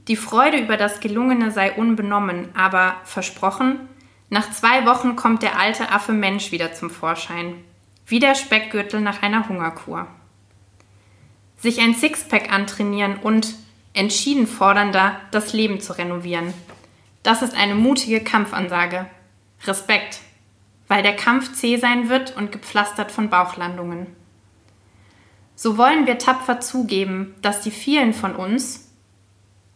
[0.07, 3.87] Die Freude über das Gelungene sei unbenommen, aber versprochen,
[4.29, 7.55] nach zwei Wochen kommt der alte Affe Mensch wieder zum Vorschein.
[8.05, 10.07] Wie der Speckgürtel nach einer Hungerkur.
[11.57, 13.55] Sich ein Sixpack antrainieren und,
[13.93, 16.53] entschieden fordernder, das Leben zu renovieren.
[17.23, 19.05] Das ist eine mutige Kampfansage.
[19.65, 20.21] Respekt,
[20.87, 24.07] weil der Kampf zäh sein wird und gepflastert von Bauchlandungen.
[25.63, 28.91] So wollen wir tapfer zugeben, dass die vielen von uns,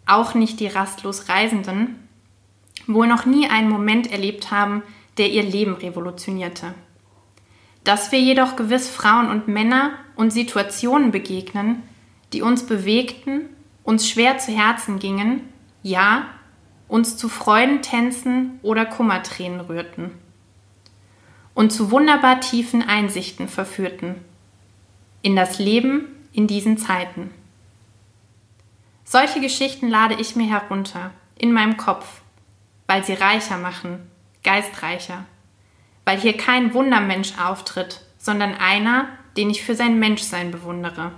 [0.08, 2.08] auch nicht die rastlos Reisenden,
[2.88, 4.82] wohl noch nie einen Moment erlebt haben,
[5.20, 6.74] der ihr Leben revolutionierte.
[7.84, 11.84] Dass wir jedoch gewiss Frauen und Männer und Situationen begegnen,
[12.34, 13.42] die uns bewegten,
[13.84, 15.42] uns schwer zu Herzen gingen,
[15.84, 16.26] ja,
[16.88, 20.10] uns zu Freudentänzen oder Kummertränen rührten
[21.54, 24.25] und zu wunderbar tiefen Einsichten verführten
[25.26, 27.32] in das Leben in diesen Zeiten.
[29.04, 32.22] Solche Geschichten lade ich mir herunter, in meinem Kopf,
[32.86, 34.08] weil sie reicher machen,
[34.44, 35.26] geistreicher,
[36.06, 41.12] weil hier kein Wundermensch auftritt, sondern einer, den ich für sein Menschsein bewundere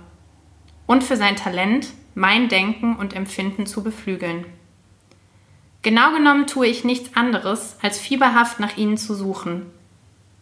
[0.86, 4.46] und für sein Talent, mein Denken und Empfinden zu beflügeln.
[5.82, 9.66] Genau genommen tue ich nichts anderes, als fieberhaft nach ihnen zu suchen.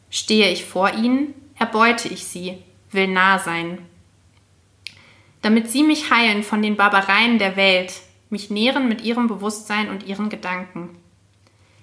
[0.08, 2.62] Stehe ich vor ihnen, erbeute ich sie,
[2.96, 3.78] will nah sein,
[5.42, 10.02] damit sie mich heilen von den Barbareien der Welt, mich nähren mit ihrem Bewusstsein und
[10.02, 10.98] ihren Gedanken.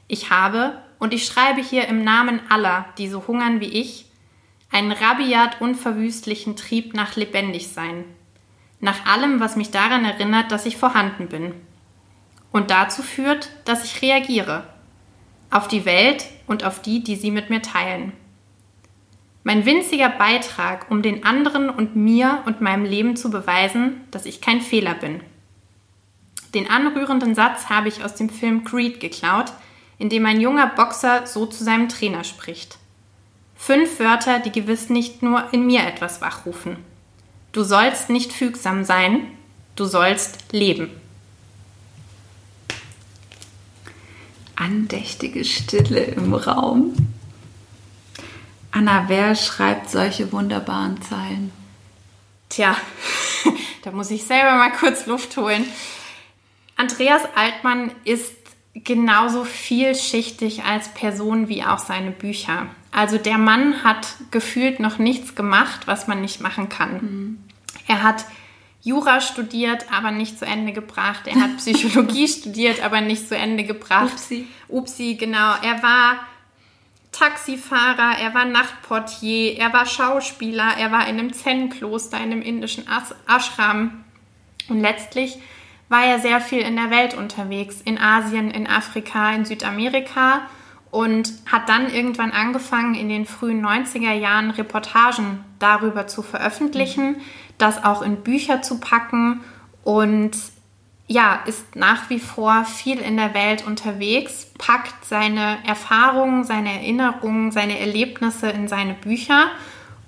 [0.10, 4.08] Ich habe, und ich schreibe hier im Namen aller, die so hungern wie ich,
[4.70, 8.04] einen rabiat unverwüstlichen Trieb nach Lebendigsein,
[8.82, 11.54] nach allem, was mich daran erinnert, dass ich vorhanden bin.
[12.52, 14.68] Und dazu führt, dass ich reagiere.
[15.50, 18.14] Auf die Welt und auf die, die sie mit mir teilen.
[19.44, 24.40] Mein winziger Beitrag, um den anderen und mir und meinem Leben zu beweisen, dass ich
[24.40, 25.22] kein Fehler bin.
[26.54, 29.52] Den anrührenden Satz habe ich aus dem Film Creed geklaut,
[29.98, 32.78] in dem ein junger Boxer so zu seinem Trainer spricht.
[33.56, 36.78] Fünf Wörter, die gewiss nicht nur in mir etwas wachrufen.
[37.52, 39.28] Du sollst nicht fügsam sein,
[39.76, 40.90] du sollst leben.
[44.56, 47.13] Andächtige Stille im Raum.
[48.74, 51.52] Anna, wer schreibt solche wunderbaren Zeilen?
[52.50, 52.76] Tja,
[53.84, 55.64] da muss ich selber mal kurz Luft holen.
[56.76, 58.34] Andreas Altmann ist
[58.74, 62.66] genauso vielschichtig als Person wie auch seine Bücher.
[62.92, 66.94] Also der Mann hat gefühlt noch nichts gemacht, was man nicht machen kann.
[66.94, 67.44] Mhm.
[67.88, 68.26] Er hat
[68.82, 71.28] Jura studiert, aber nicht zu Ende gebracht.
[71.28, 74.14] Er hat Psychologie studiert, aber nicht zu Ende gebracht.
[74.14, 74.48] Upsi.
[74.68, 75.54] Upsi, genau.
[75.62, 76.20] Er war
[77.14, 82.86] Taxifahrer, er war Nachtportier, er war Schauspieler, er war in einem Zen-Kloster, in einem indischen
[83.28, 84.04] Ashram.
[84.68, 85.38] Und letztlich
[85.90, 90.42] war er sehr viel in der Welt unterwegs, in Asien, in Afrika, in Südamerika
[90.94, 97.22] und hat dann irgendwann angefangen, in den frühen 90er Jahren Reportagen darüber zu veröffentlichen, mhm.
[97.58, 99.42] das auch in Bücher zu packen
[99.84, 100.32] und
[101.08, 107.52] ja, ist nach wie vor viel in der Welt unterwegs, packt seine Erfahrungen, seine Erinnerungen,
[107.52, 109.48] seine Erlebnisse in seine Bücher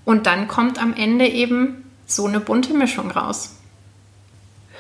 [0.05, 3.58] und dann kommt am Ende eben so eine bunte Mischung raus.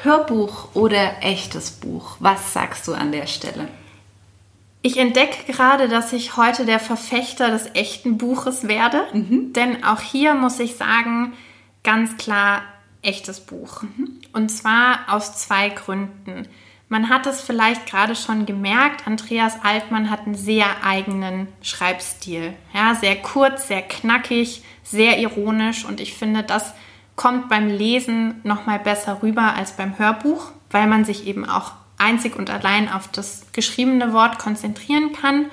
[0.03, 2.17] Hörbuch oder echtes Buch?
[2.19, 3.67] Was sagst du an der Stelle?
[4.81, 9.51] Ich entdecke gerade, dass ich heute der Verfechter des echten Buches werde, mhm.
[9.53, 11.33] denn auch hier muss ich sagen,
[11.83, 12.61] ganz klar,
[13.05, 13.83] echtes Buch.
[14.33, 16.47] Und zwar aus zwei Gründen.
[16.87, 22.53] Man hat es vielleicht gerade schon gemerkt, Andreas Altmann hat einen sehr eigenen Schreibstil.
[22.73, 26.73] Ja, sehr kurz, sehr knackig, sehr ironisch und ich finde, das
[27.15, 31.71] kommt beim Lesen noch mal besser rüber als beim Hörbuch, weil man sich eben auch
[31.97, 35.47] einzig und allein auf das geschriebene Wort konzentrieren kann.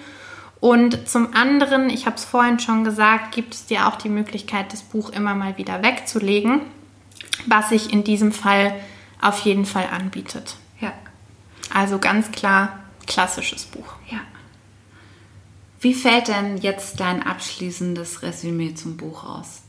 [0.60, 4.72] Und zum anderen, ich habe es vorhin schon gesagt, gibt es dir auch die Möglichkeit,
[4.72, 6.60] das Buch immer mal wieder wegzulegen
[7.46, 8.74] was sich in diesem Fall
[9.20, 10.56] auf jeden Fall anbietet.
[10.80, 10.92] Ja.
[11.72, 13.94] Also ganz klar klassisches Buch.
[14.10, 14.20] Ja.
[15.80, 19.62] Wie fällt denn jetzt dein abschließendes Resümee zum Buch aus?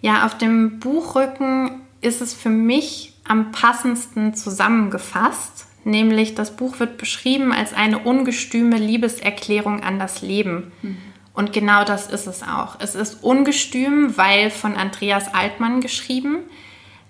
[0.00, 6.98] Ja, auf dem Buchrücken ist es für mich am passendsten zusammengefasst, nämlich das Buch wird
[6.98, 10.72] beschrieben als eine ungestüme Liebeserklärung an das Leben.
[10.82, 10.98] Mhm.
[11.34, 12.76] Und genau das ist es auch.
[12.78, 16.40] Es ist ungestüm, weil von Andreas Altmann geschrieben.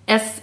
[0.06, 0.42] Es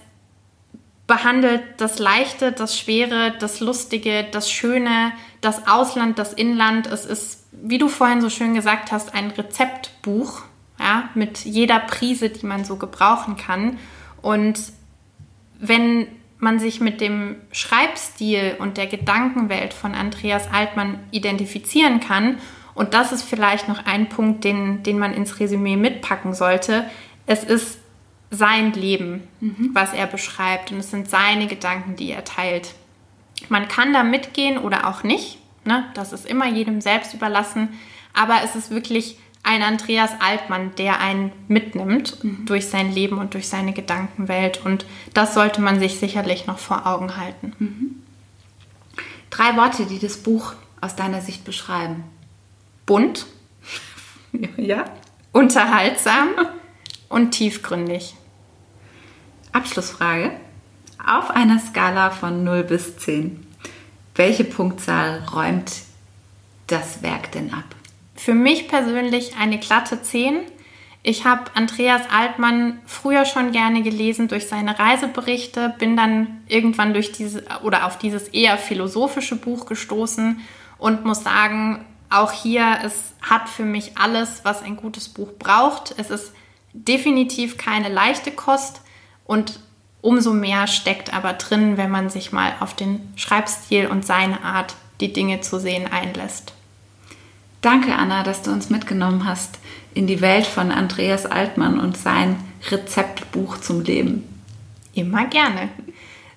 [1.07, 5.11] behandelt das Leichte, das Schwere, das Lustige, das Schöne,
[5.41, 6.87] das Ausland, das Inland.
[6.87, 10.43] Es ist, wie du vorhin so schön gesagt hast, ein Rezeptbuch.
[10.79, 13.79] ja, mit jeder Prise, die man so gebrauchen kann.
[14.21, 14.59] Und
[15.59, 16.07] wenn
[16.37, 22.37] man sich mit dem Schreibstil und der Gedankenwelt von Andreas Altmann identifizieren kann,
[22.73, 26.85] und das ist vielleicht noch ein Punkt, den, den man ins Resümee mitpacken sollte,
[27.25, 27.79] es ist
[28.31, 29.71] sein Leben, mhm.
[29.73, 32.75] was er beschreibt und es sind seine Gedanken, die er teilt.
[33.49, 35.85] Man kann da mitgehen oder auch nicht, ne?
[35.93, 37.69] das ist immer jedem selbst überlassen,
[38.13, 42.45] aber es ist wirklich ein Andreas Altmann, der einen mitnimmt mhm.
[42.45, 44.63] durch sein Leben und durch seine Gedankenwelt.
[44.65, 47.53] Und das sollte man sich sicherlich noch vor Augen halten.
[47.57, 47.95] Mhm.
[49.29, 52.03] Drei Worte, die das Buch aus deiner Sicht beschreiben.
[52.89, 53.27] Bunt.
[54.57, 54.85] ja.
[55.31, 56.29] Unterhaltsam
[57.09, 58.15] und tiefgründig.
[59.51, 60.31] Abschlussfrage.
[61.05, 63.45] Auf einer Skala von 0 bis 10,
[64.15, 65.71] welche Punktzahl räumt
[66.65, 67.63] das Werk denn ab?
[68.15, 70.39] Für mich persönlich eine glatte 10.
[71.03, 77.11] Ich habe Andreas Altmann früher schon gerne gelesen durch seine Reiseberichte, bin dann irgendwann durch
[77.11, 80.41] diese oder auf dieses eher philosophische Buch gestoßen
[80.79, 85.93] und muss sagen, auch hier, es hat für mich alles, was ein gutes Buch braucht.
[85.97, 86.33] Es ist
[86.73, 88.81] definitiv keine leichte Kost
[89.25, 89.59] und
[90.01, 94.75] umso mehr steckt aber drin, wenn man sich mal auf den Schreibstil und seine Art,
[95.01, 96.53] die Dinge zu sehen, einlässt.
[97.61, 99.59] Danke, Anna, dass du uns mitgenommen hast
[99.93, 102.37] in die Welt von Andreas Altmann und sein
[102.69, 104.23] Rezeptbuch zum Leben.
[104.93, 105.69] Immer gerne.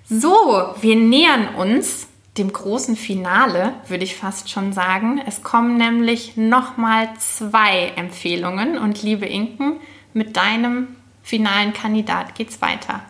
[0.08, 2.08] So, wir nähern uns
[2.38, 5.20] dem großen Finale, würde ich fast schon sagen.
[5.26, 9.80] Es kommen nämlich nochmal zwei Empfehlungen und liebe Inken,
[10.14, 10.88] mit deinem
[11.22, 13.02] finalen Kandidat geht's weiter.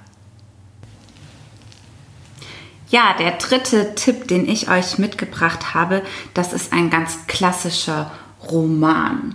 [2.90, 6.02] Ja, der dritte Tipp, den ich euch mitgebracht habe,
[6.34, 8.12] das ist ein ganz klassischer
[8.50, 9.34] Roman.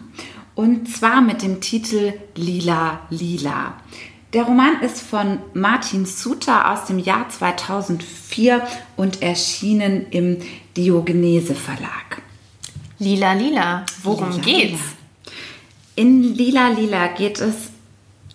[0.53, 3.73] Und zwar mit dem Titel Lila Lila.
[4.33, 8.61] Der Roman ist von Martin Suter aus dem Jahr 2004
[8.97, 10.37] und erschienen im
[10.75, 12.21] Diogenese Verlag.
[12.99, 14.71] Lila Lila, worum Lila, geht's?
[14.71, 14.81] Lila.
[15.95, 17.71] In Lila Lila geht es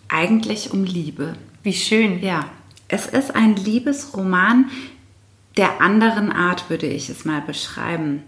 [0.08, 1.34] eigentlich um Liebe.
[1.62, 2.22] Wie schön.
[2.22, 2.46] Ja,
[2.88, 4.70] es ist ein Liebesroman,
[5.58, 8.22] der anderen Art würde ich es mal beschreiben.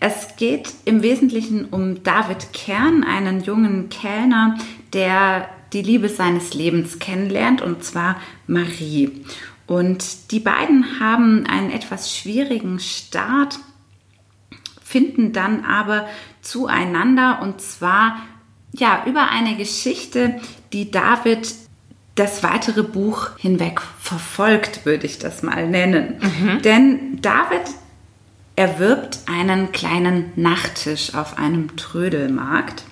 [0.00, 4.56] Es geht im Wesentlichen um David Kern, einen jungen Kellner,
[4.94, 8.16] der die Liebe seines Lebens kennenlernt, und zwar
[8.46, 9.24] Marie.
[9.66, 13.58] Und die beiden haben einen etwas schwierigen Start,
[14.82, 16.08] finden dann aber
[16.42, 18.16] zueinander und zwar
[18.72, 20.40] ja über eine Geschichte,
[20.72, 21.54] die David
[22.16, 26.20] das weitere Buch hinweg verfolgt, würde ich das mal nennen.
[26.20, 26.62] Mhm.
[26.62, 27.62] Denn David
[28.56, 32.84] erwirbt einen kleinen Nachttisch auf einem Trödelmarkt.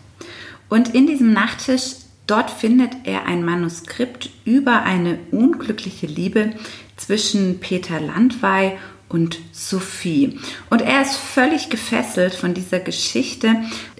[0.69, 1.97] Und in diesem Nachttisch,
[2.29, 6.53] dort findet er ein Manuskript über eine unglückliche Liebe
[6.97, 10.39] zwischen Peter Landweih und Sophie.
[10.71, 13.57] Und er ist völlig gefesselt von dieser Geschichte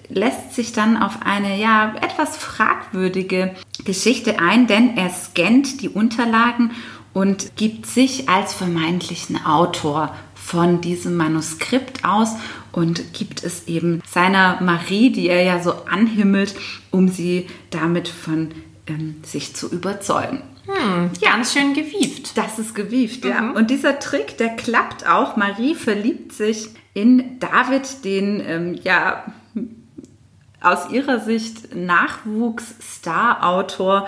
[0.09, 3.55] lässt sich dann auf eine ja etwas fragwürdige
[3.85, 6.71] Geschichte ein, denn er scannt die Unterlagen
[7.13, 12.35] und gibt sich als vermeintlichen Autor von diesem Manuskript aus
[12.71, 16.55] und gibt es eben seiner Marie, die er ja so anhimmelt,
[16.91, 18.49] um sie damit von
[18.87, 20.41] ähm, sich zu überzeugen.
[20.65, 21.31] Hm, ja.
[21.31, 22.37] Ganz schön gewieft.
[22.37, 23.29] Das ist gewieft, mhm.
[23.29, 23.51] ja.
[23.51, 25.35] Und dieser Trick, der klappt auch.
[25.35, 29.25] Marie verliebt sich in David, den ähm, ja
[30.61, 34.07] aus ihrer Sicht Nachwuchs-Star-Autor.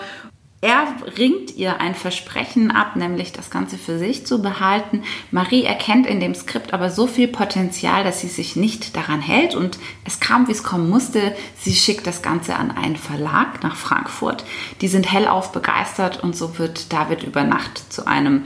[0.64, 0.88] Er
[1.18, 5.02] ringt ihr ein Versprechen ab, nämlich das Ganze für sich zu behalten.
[5.32, 9.56] Marie erkennt in dem Skript aber so viel Potenzial, dass sie sich nicht daran hält
[9.56, 11.36] und es kam, wie es kommen musste.
[11.58, 14.46] Sie schickt das Ganze an einen Verlag nach Frankfurt.
[14.82, 18.44] Die sind hellauf begeistert und so wird David über Nacht zu einem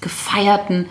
[0.00, 0.86] gefeierten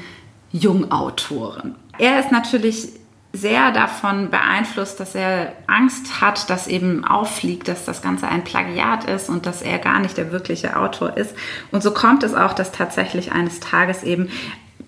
[0.51, 1.75] Jungautoren.
[1.97, 2.89] Er ist natürlich
[3.35, 9.03] sehr davon beeinflusst, dass er Angst hat, dass eben auffliegt, dass das Ganze ein Plagiat
[9.05, 11.35] ist und dass er gar nicht der wirkliche Autor ist.
[11.71, 14.29] Und so kommt es auch, dass tatsächlich eines Tages eben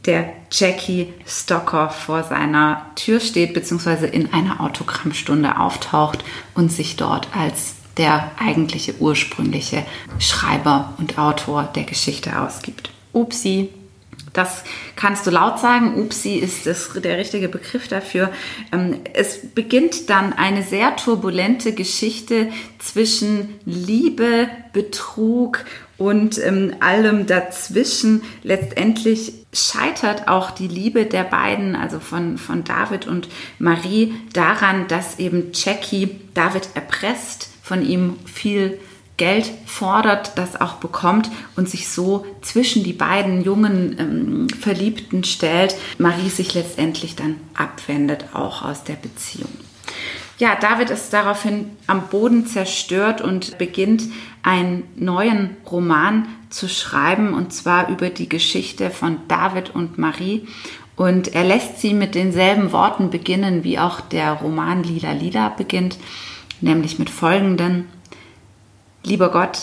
[0.06, 6.24] der Jackie Stocker vor seiner Tür steht, beziehungsweise in einer Autogrammstunde auftaucht
[6.56, 9.84] und sich dort als der eigentliche ursprüngliche
[10.20, 12.92] Schreiber und Autor der Geschichte ausgibt.
[13.12, 13.70] Upsi,
[14.34, 14.64] das
[14.96, 16.00] kannst du laut sagen.
[16.00, 18.32] Upsi ist das, der richtige Begriff dafür.
[18.72, 22.50] Ähm, es beginnt dann eine sehr turbulente Geschichte
[22.80, 25.66] zwischen Liebe, Betrug
[25.98, 28.24] und ähm, allem dazwischen.
[28.44, 35.20] Letztendlich scheitert auch die Liebe der beiden, also von, von David und Marie, daran, dass
[35.20, 38.80] eben Jackie David erpresst, von ihm viel
[39.18, 45.76] Geld fordert, das auch bekommt und sich so zwischen die beiden jungen ähm, Verliebten stellt,
[45.98, 49.50] Marie sich letztendlich dann abwendet, auch aus der Beziehung.
[50.38, 54.04] Ja, David ist daraufhin am Boden zerstört und beginnt
[54.44, 60.48] einen neuen Roman zu schreiben, und zwar über die Geschichte von David und Marie.
[60.96, 65.98] Und er lässt sie mit denselben Worten beginnen, wie auch der Roman Lila Lila beginnt,
[66.62, 67.86] nämlich mit folgenden.
[69.08, 69.60] Lieber Gott,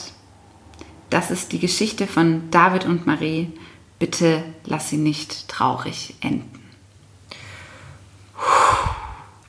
[1.11, 3.53] das ist die Geschichte von David und Marie.
[3.99, 6.63] Bitte lass sie nicht traurig enden.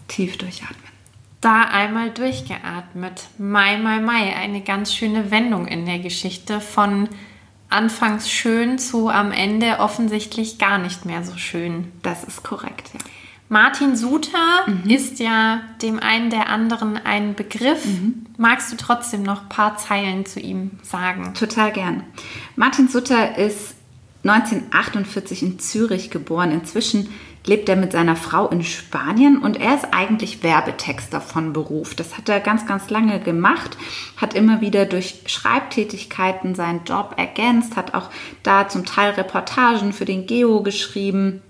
[0.10, 0.91] Tief durchatmen.
[1.39, 3.30] Da einmal durchgeatmet.
[3.38, 4.36] Mai, mai, mai.
[4.36, 7.08] Eine ganz schöne Wendung in der Geschichte von
[7.70, 11.93] anfangs schön zu am Ende offensichtlich gar nicht mehr so schön.
[12.02, 13.00] Das ist korrekt, ja.
[13.48, 14.89] Martin Suter mhm.
[14.89, 17.86] ist ja dem einen der anderen ein Begriff.
[17.86, 18.26] Mhm.
[18.38, 21.34] Magst du trotzdem noch ein paar Zeilen zu ihm sagen?
[21.36, 22.04] Total gern.
[22.56, 23.76] Martin Suter ist
[24.24, 26.52] 1948 in Zürich geboren.
[26.52, 27.10] Inzwischen
[27.46, 31.93] lebt er mit seiner Frau in Spanien und er ist eigentlich Werbetexter von Beruf.
[31.93, 33.78] Das hat er ganz, ganz lange gemacht,
[34.18, 38.10] hat immer wieder durch Schreibtätigkeiten seinen Job ergänzt, hat auch
[38.41, 41.43] da zum Teil Reportagen für den Geo geschrieben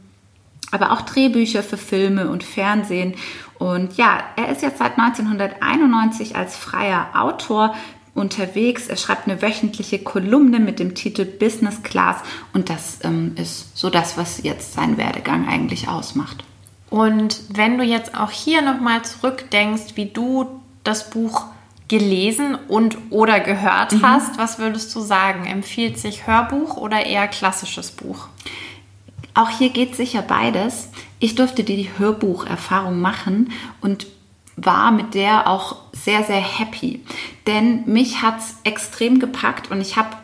[0.75, 3.15] aber auch Drehbücher für Filme und Fernsehen.
[3.57, 7.73] Und ja, er ist jetzt seit 1991 als freier Autor
[8.13, 8.87] unterwegs.
[8.87, 12.17] Er schreibt eine wöchentliche Kolumne mit dem Titel Business Class
[12.53, 16.43] und das ähm, ist so das, was jetzt seinen Werdegang eigentlich ausmacht.
[16.89, 21.45] Und wenn du jetzt auch hier nochmal zurückdenkst, wie du das Buch
[21.87, 24.01] gelesen und oder gehört mhm.
[24.01, 25.45] hast, was würdest du sagen?
[25.45, 28.27] Empfiehlt sich Hörbuch oder eher klassisches Buch?
[29.35, 30.89] Auch hier geht sicher beides.
[31.19, 34.07] Ich durfte die Hörbucherfahrung machen und
[34.55, 37.03] war mit der auch sehr, sehr happy.
[37.45, 40.15] Denn mich hat es extrem gepackt und ich habe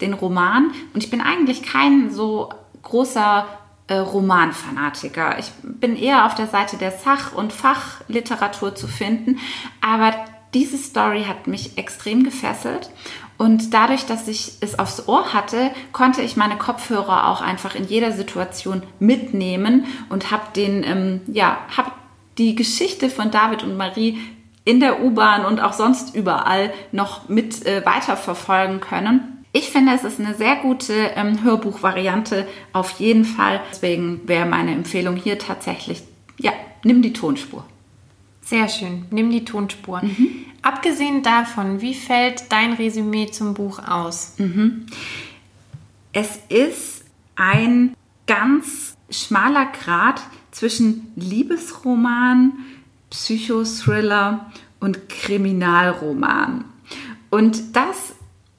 [0.00, 2.50] den Roman und ich bin eigentlich kein so
[2.82, 3.46] großer
[3.86, 5.38] äh, Romanfanatiker.
[5.38, 9.38] Ich bin eher auf der Seite der Sach- und Fachliteratur zu finden,
[9.80, 10.14] aber
[10.52, 12.90] diese Story hat mich extrem gefesselt
[13.40, 17.86] und dadurch, dass ich es aufs Ohr hatte, konnte ich meine Kopfhörer auch einfach in
[17.86, 21.90] jeder Situation mitnehmen und habe den, ähm, ja, habe
[22.36, 24.18] die Geschichte von David und Marie
[24.66, 29.42] in der U-Bahn und auch sonst überall noch mit äh, weiterverfolgen können.
[29.52, 33.62] Ich finde, es ist eine sehr gute ähm, Hörbuchvariante auf jeden Fall.
[33.70, 36.02] Deswegen wäre meine Empfehlung hier tatsächlich,
[36.36, 36.52] ja,
[36.84, 37.64] nimm die Tonspur.
[38.42, 40.02] Sehr schön, nimm die Tonspur.
[40.02, 40.44] Mhm.
[40.62, 44.34] Abgesehen davon, wie fällt dein Resümee zum Buch aus?
[44.38, 44.86] Mhm.
[46.12, 47.04] Es ist
[47.36, 47.94] ein
[48.26, 52.52] ganz schmaler Grad zwischen Liebesroman,
[53.10, 54.50] Psychothriller
[54.80, 56.64] und Kriminalroman.
[57.30, 58.14] Und das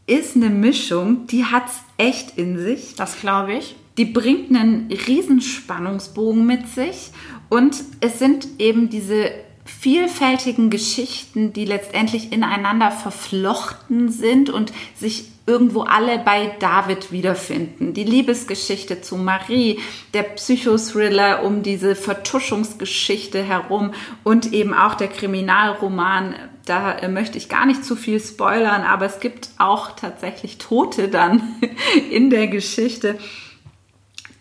[0.07, 2.95] ist eine Mischung, die hat es echt in sich.
[2.95, 3.75] Das glaube ich.
[3.97, 7.11] Die bringt einen Riesenspannungsbogen mit sich
[7.49, 9.31] und es sind eben diese
[9.65, 17.93] vielfältigen Geschichten, die letztendlich ineinander verflochten sind und sich irgendwo alle bei David wiederfinden.
[17.93, 19.79] Die Liebesgeschichte zu Marie,
[20.13, 23.93] der Psychothriller um diese Vertuschungsgeschichte herum
[24.23, 26.35] und eben auch der Kriminalroman.
[26.65, 31.09] Da äh, möchte ich gar nicht zu viel spoilern, aber es gibt auch tatsächlich Tote
[31.09, 31.55] dann
[32.11, 33.17] in der Geschichte.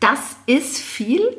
[0.00, 1.36] Das ist viel,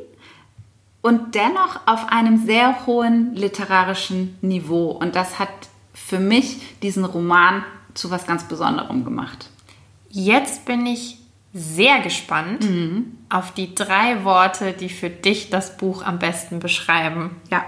[1.02, 4.92] und dennoch auf einem sehr hohen literarischen Niveau.
[4.92, 5.50] Und das hat
[5.94, 9.50] für mich diesen Roman zu was ganz Besonderem gemacht.
[10.10, 11.18] Jetzt bin ich
[11.54, 13.18] sehr gespannt mhm.
[13.30, 17.36] auf die drei Worte, die für dich das Buch am besten beschreiben.
[17.50, 17.66] Ja,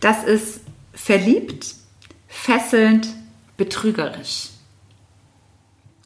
[0.00, 0.60] das ist
[0.92, 1.74] verliebt,
[2.26, 3.08] fesselnd,
[3.56, 4.48] betrügerisch.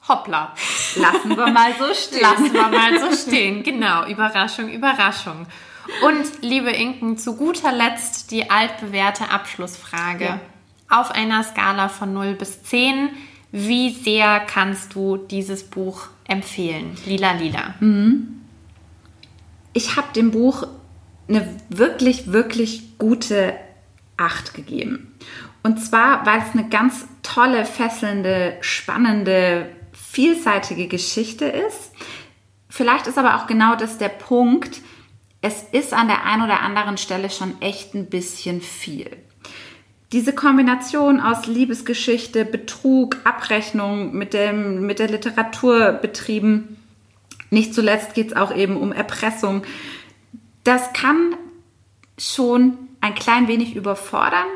[0.08, 0.54] Hoppla.
[0.96, 2.20] Lassen wir mal so stehen.
[2.20, 4.06] Lassen wir mal so stehen, genau.
[4.06, 5.46] Überraschung, Überraschung.
[6.06, 10.24] Und liebe Inken, zu guter Letzt die altbewährte Abschlussfrage.
[10.24, 10.40] Ja.
[10.88, 13.10] Auf einer Skala von 0 bis 10,
[13.50, 16.96] wie sehr kannst du dieses Buch empfehlen?
[17.06, 17.74] Lila Lila.
[17.80, 18.42] Mhm.
[19.72, 20.66] Ich habe dem Buch
[21.28, 23.54] eine wirklich, wirklich gute
[24.16, 25.14] 8 gegeben.
[25.62, 31.92] Und zwar, weil es eine ganz tolle, fesselnde, spannende, vielseitige Geschichte ist.
[32.68, 34.80] Vielleicht ist aber auch genau das der Punkt,
[35.42, 39.10] es ist an der einen oder anderen Stelle schon echt ein bisschen viel.
[40.12, 46.76] Diese Kombination aus Liebesgeschichte, Betrug, Abrechnung mit, dem, mit der Literatur betrieben,
[47.50, 49.62] nicht zuletzt geht es auch eben um Erpressung,
[50.64, 51.34] das kann
[52.18, 54.46] schon ein klein wenig überfordern.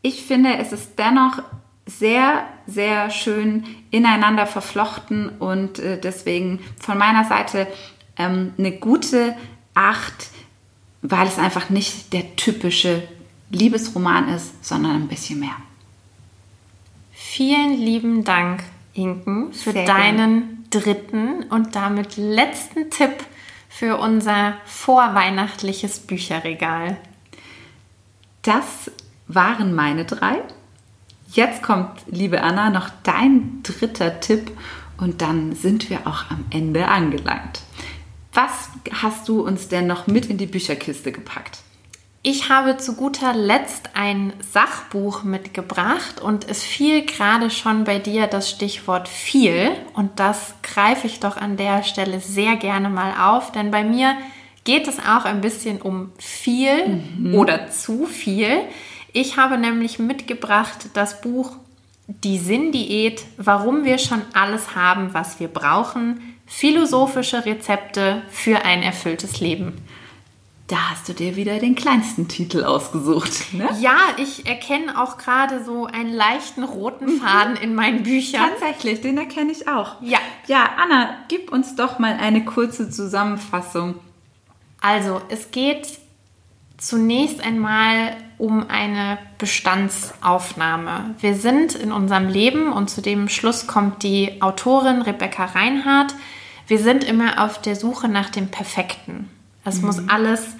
[0.00, 1.42] Ich finde, es ist dennoch
[1.84, 7.66] sehr, sehr schön ineinander verflochten und äh, deswegen von meiner Seite
[8.16, 9.34] ähm, eine gute
[9.74, 10.30] Acht,
[11.02, 13.02] weil es einfach nicht der typische
[13.50, 15.56] Liebesroman ist, sondern ein bisschen mehr.
[17.12, 18.62] Vielen lieben Dank,
[18.94, 23.24] Inken, für Sehr deinen dritten und damit letzten Tipp
[23.68, 26.98] für unser vorweihnachtliches Bücherregal.
[28.42, 28.90] Das
[29.28, 30.42] waren meine drei.
[31.32, 34.50] Jetzt kommt, liebe Anna, noch dein dritter Tipp
[34.98, 37.62] und dann sind wir auch am Ende angelangt.
[38.32, 41.58] Was hast du uns denn noch mit in die Bücherkiste gepackt?
[42.24, 48.28] Ich habe zu guter Letzt ein Sachbuch mitgebracht und es fiel gerade schon bei dir
[48.28, 53.50] das Stichwort viel und das greife ich doch an der Stelle sehr gerne mal auf,
[53.50, 54.16] denn bei mir
[54.62, 57.02] geht es auch ein bisschen um viel
[57.34, 58.60] oder zu viel.
[59.12, 61.56] Ich habe nämlich mitgebracht das Buch
[62.06, 69.40] Die Sinndiät, warum wir schon alles haben, was wir brauchen, philosophische Rezepte für ein erfülltes
[69.40, 69.78] Leben.
[70.68, 73.54] Da hast du dir wieder den kleinsten Titel ausgesucht.
[73.54, 73.68] Ne?
[73.80, 78.50] Ja, ich erkenne auch gerade so einen leichten roten Faden in meinen Büchern.
[78.50, 80.00] Tatsächlich, den erkenne ich auch.
[80.02, 80.18] Ja.
[80.46, 83.94] Ja, Anna, gib uns doch mal eine kurze Zusammenfassung.
[84.80, 85.88] Also, es geht
[86.76, 91.14] zunächst einmal um eine Bestandsaufnahme.
[91.18, 96.14] Wir sind in unserem Leben und zu dem Schluss kommt die Autorin Rebecca Reinhardt.
[96.66, 99.28] Wir sind immer auf der Suche nach dem Perfekten.
[99.64, 100.56] Es muss alles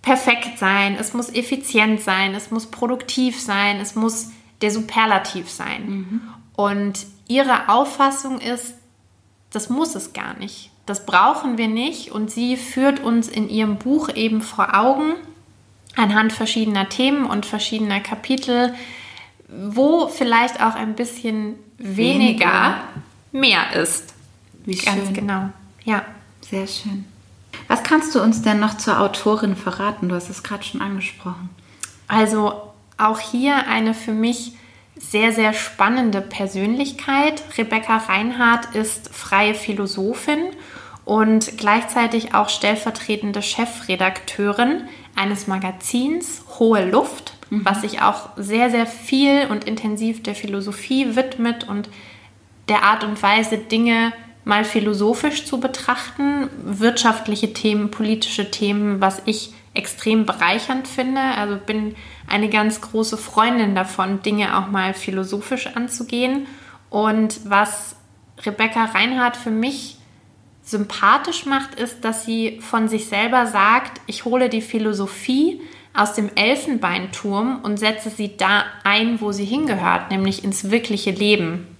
[0.00, 4.30] perfekt sein, es muss effizient sein, es muss produktiv sein, es muss
[4.60, 6.20] der Superlativ sein.
[6.54, 8.74] Und ihre Auffassung ist,
[9.50, 10.70] das muss es gar nicht.
[10.86, 12.10] Das brauchen wir nicht.
[12.10, 15.14] Und sie führt uns in ihrem Buch eben vor Augen,
[15.96, 18.74] anhand verschiedener Themen und verschiedener Kapitel,
[19.48, 22.76] wo vielleicht auch ein bisschen weniger,
[23.30, 24.11] mehr ist.
[24.64, 25.14] Wie Ganz schön.
[25.14, 25.50] genau.
[25.84, 26.04] Ja.
[26.48, 27.04] Sehr schön.
[27.68, 30.08] Was kannst du uns denn noch zur Autorin verraten?
[30.08, 31.50] Du hast es gerade schon angesprochen.
[32.08, 32.54] Also
[32.98, 34.52] auch hier eine für mich
[34.96, 37.42] sehr, sehr spannende Persönlichkeit.
[37.56, 40.50] Rebecca Reinhardt ist freie Philosophin
[41.04, 49.46] und gleichzeitig auch stellvertretende Chefredakteurin eines Magazins Hohe Luft, was sich auch sehr, sehr viel
[49.50, 51.88] und intensiv der Philosophie widmet und
[52.68, 54.12] der Art und Weise, Dinge
[54.44, 61.20] mal philosophisch zu betrachten, wirtschaftliche Themen, politische Themen, was ich extrem bereichernd finde.
[61.20, 61.94] Also bin
[62.28, 66.46] eine ganz große Freundin davon, Dinge auch mal philosophisch anzugehen.
[66.90, 67.96] Und was
[68.44, 69.96] Rebecca Reinhardt für mich
[70.62, 75.60] sympathisch macht, ist, dass sie von sich selber sagt, ich hole die Philosophie
[75.94, 81.71] aus dem Elfenbeinturm und setze sie da ein, wo sie hingehört, nämlich ins wirkliche Leben.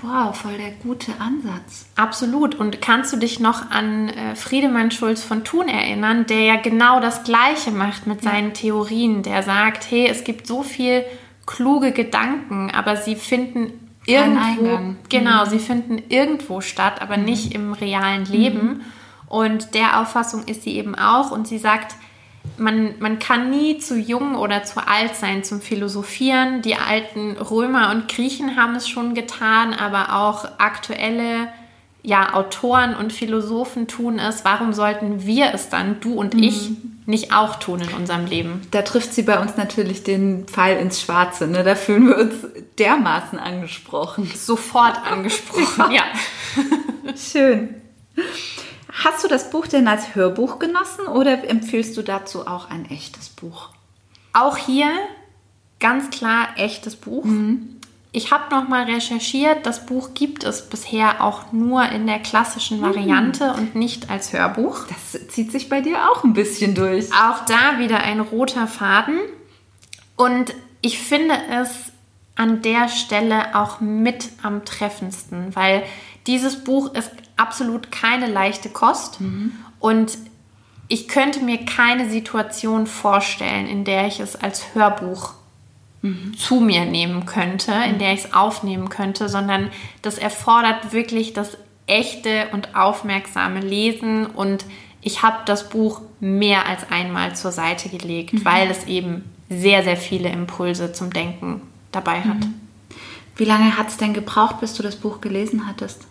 [0.00, 1.86] Boah, voll der gute Ansatz.
[1.96, 2.54] Absolut.
[2.54, 7.00] Und kannst du dich noch an äh, Friedemann Schulz von Thun erinnern, der ja genau
[7.00, 11.04] das Gleiche macht mit seinen Theorien, der sagt, hey, es gibt so viel
[11.46, 13.72] kluge Gedanken, aber sie finden
[14.06, 18.84] irgendwo, genau, sie finden irgendwo statt, aber nicht im realen Leben.
[19.28, 21.32] Und der Auffassung ist sie eben auch.
[21.32, 21.96] Und sie sagt,
[22.56, 26.62] man, man kann nie zu jung oder zu alt sein zum Philosophieren.
[26.62, 31.48] Die alten Römer und Griechen haben es schon getan, aber auch aktuelle
[32.02, 34.44] ja, Autoren und Philosophen tun es.
[34.44, 36.70] Warum sollten wir es dann, du und ich,
[37.06, 38.62] nicht auch tun in unserem Leben?
[38.70, 41.46] Da trifft sie bei uns natürlich den Pfeil ins Schwarze.
[41.46, 41.64] Ne?
[41.64, 42.34] Da fühlen wir uns
[42.78, 44.30] dermaßen angesprochen.
[44.34, 46.04] Sofort angesprochen, ja.
[47.14, 47.74] Schön.
[48.92, 53.28] Hast du das Buch denn als Hörbuch genossen oder empfiehlst du dazu auch ein echtes
[53.28, 53.70] Buch?
[54.32, 54.90] Auch hier
[55.80, 57.24] ganz klar echtes Buch.
[58.10, 62.80] Ich habe noch mal recherchiert, das Buch gibt es bisher auch nur in der klassischen
[62.80, 64.86] Variante und nicht als Hörbuch.
[64.88, 67.12] Das zieht sich bei dir auch ein bisschen durch.
[67.12, 69.20] Auch da wieder ein roter Faden.
[70.16, 71.70] Und ich finde es
[72.34, 75.82] an der Stelle auch mit am treffendsten, weil
[76.26, 79.18] dieses Buch ist absolut keine leichte Kost.
[79.80, 80.18] Und
[80.88, 85.34] ich könnte mir keine Situation vorstellen, in der ich es als Hörbuch
[86.36, 89.70] zu mir nehmen könnte, in der ich es aufnehmen könnte, sondern
[90.02, 94.64] das erfordert wirklich das echte und aufmerksame Lesen und
[95.00, 99.96] ich habe das Buch mehr als einmal zur Seite gelegt, weil es eben sehr, sehr
[99.96, 101.62] viele Impulse zum Denken
[101.92, 102.46] dabei hat.
[103.36, 106.06] Wie lange hat es denn gebraucht, bis du das Buch gelesen hattest?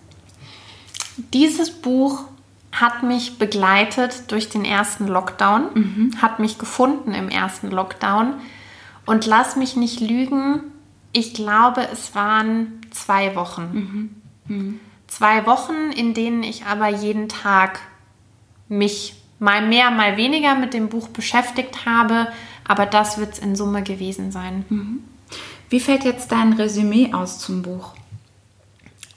[1.33, 2.25] Dieses Buch
[2.71, 8.35] hat mich begleitet durch den ersten Lockdown, hat mich gefunden im ersten Lockdown
[9.05, 10.61] und lass mich nicht lügen,
[11.13, 14.11] Ich glaube, es waren zwei Wochen.
[14.47, 14.55] Mhm.
[14.55, 14.79] Mhm.
[15.07, 17.79] Zwei Wochen, in denen ich aber jeden Tag
[18.67, 22.27] mich mal mehr, mal weniger mit dem Buch beschäftigt habe.
[22.67, 24.65] Aber das wird es in Summe gewesen sein.
[24.69, 24.99] Mhm.
[25.69, 27.93] Wie fällt jetzt dein Resümee aus zum Buch?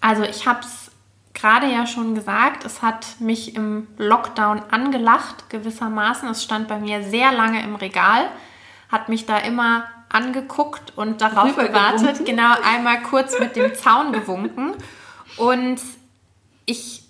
[0.01, 0.80] Also ich habe es
[1.41, 6.29] gerade ja schon gesagt, es hat mich im Lockdown angelacht, gewissermaßen.
[6.29, 8.29] Es stand bei mir sehr lange im Regal,
[8.91, 14.75] hat mich da immer angeguckt und darauf gewartet, genau einmal kurz mit dem Zaun gewunken.
[15.37, 15.81] Und
[16.67, 17.05] ich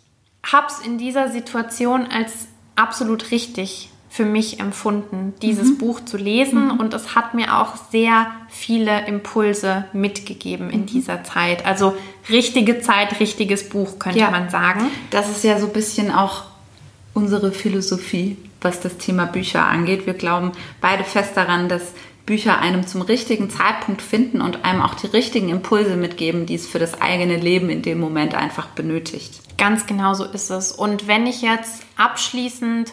[0.51, 3.91] habe es in dieser Situation als absolut richtig
[4.21, 5.79] für mich empfunden, dieses mhm.
[5.79, 6.66] Buch zu lesen.
[6.66, 6.79] Mhm.
[6.79, 10.87] Und es hat mir auch sehr viele Impulse mitgegeben in mhm.
[10.87, 11.64] dieser Zeit.
[11.64, 11.95] Also
[12.29, 14.31] richtige Zeit, richtiges Buch, könnte ja.
[14.31, 14.83] man sagen.
[15.09, 16.43] Das ist ja so ein bisschen auch
[17.14, 20.05] unsere Philosophie, was das Thema Bücher angeht.
[20.05, 20.53] Wir glauben
[20.83, 21.95] beide fest daran, dass
[22.27, 26.66] Bücher einem zum richtigen Zeitpunkt finden und einem auch die richtigen Impulse mitgeben, die es
[26.66, 29.41] für das eigene Leben in dem Moment einfach benötigt.
[29.57, 30.73] Ganz genau so ist es.
[30.73, 32.93] Und wenn ich jetzt abschließend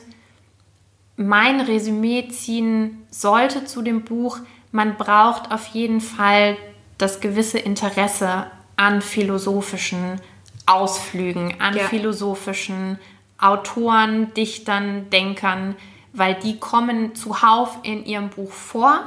[1.18, 4.40] mein Resümee ziehen sollte zu dem Buch,
[4.72, 6.56] man braucht auf jeden Fall
[6.98, 10.22] das gewisse Interesse an philosophischen
[10.68, 11.86] Ausflügen, an ja.
[11.86, 13.00] philosophischen
[13.40, 15.76] Autoren, Dichtern, Denkern,
[16.14, 19.00] weil die kommen zuhauf in ihrem Buch vor.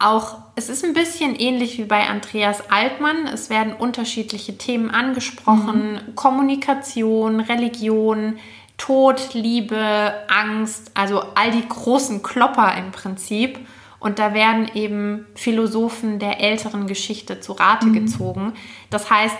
[0.00, 3.26] Auch es ist ein bisschen ähnlich wie bei Andreas Altmann.
[3.26, 6.14] Es werden unterschiedliche Themen angesprochen: mhm.
[6.14, 8.38] Kommunikation, Religion,
[8.78, 13.58] Tod, Liebe, Angst, also all die großen Klopper im Prinzip.
[14.00, 17.92] Und da werden eben Philosophen der älteren Geschichte zu Rate mhm.
[17.92, 18.52] gezogen.
[18.90, 19.36] Das heißt,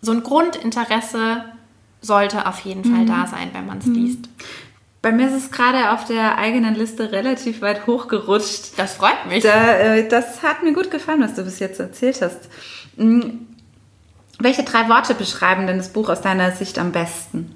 [0.00, 1.44] so ein Grundinteresse
[2.00, 3.06] sollte auf jeden Fall mhm.
[3.08, 3.94] da sein, wenn man es mhm.
[3.94, 4.28] liest.
[5.02, 8.76] Bei mir ist es gerade auf der eigenen Liste relativ weit hochgerutscht.
[8.76, 9.42] Das freut mich.
[9.42, 12.48] Da, äh, das hat mir gut gefallen, was du bis jetzt erzählt hast.
[12.96, 13.46] Hm,
[14.38, 17.54] welche drei Worte beschreiben denn das Buch aus deiner Sicht am besten?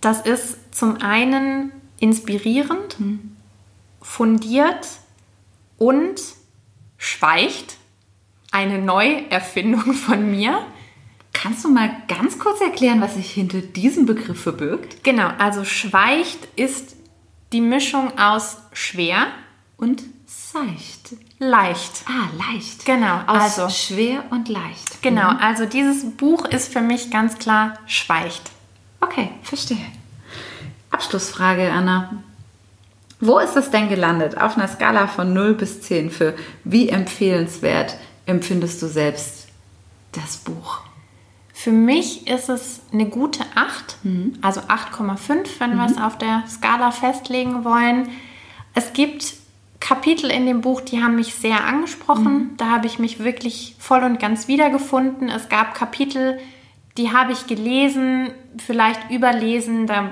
[0.00, 3.36] Das ist zum einen inspirierend, hm.
[4.00, 4.88] fundiert
[5.78, 6.20] und
[6.96, 7.76] schweicht.
[8.52, 10.66] Eine Neuerfindung von mir.
[11.32, 15.04] Kannst du mal ganz kurz erklären, was sich hinter diesem Begriff verbirgt?
[15.04, 16.96] Genau, also schweicht ist
[17.52, 19.26] die Mischung aus schwer
[19.76, 21.14] und seicht.
[21.38, 22.04] Leicht.
[22.06, 22.84] Ah, leicht.
[22.84, 23.20] Genau.
[23.26, 25.02] Aus also schwer und leicht.
[25.02, 25.38] Genau, mhm.
[25.38, 28.50] also dieses Buch ist für mich ganz klar schweicht.
[29.00, 29.86] Okay, verstehe.
[30.90, 32.22] Abschlussfrage, Anna.
[33.20, 34.38] Wo ist das denn gelandet?
[34.38, 36.34] Auf einer Skala von 0 bis 10 für
[36.64, 37.96] wie empfehlenswert
[38.26, 39.48] empfindest du selbst
[40.12, 40.80] das Buch?
[41.52, 44.38] Für mich ist es eine gute 8, mhm.
[44.40, 45.76] also 8,5, wenn mhm.
[45.76, 48.08] wir es auf der Skala festlegen wollen.
[48.74, 49.34] Es gibt
[49.78, 52.32] Kapitel in dem Buch, die haben mich sehr angesprochen.
[52.32, 52.56] Mhm.
[52.56, 55.28] Da habe ich mich wirklich voll und ganz wiedergefunden.
[55.28, 56.38] Es gab Kapitel,
[57.00, 60.10] die habe ich gelesen, vielleicht überlesen, da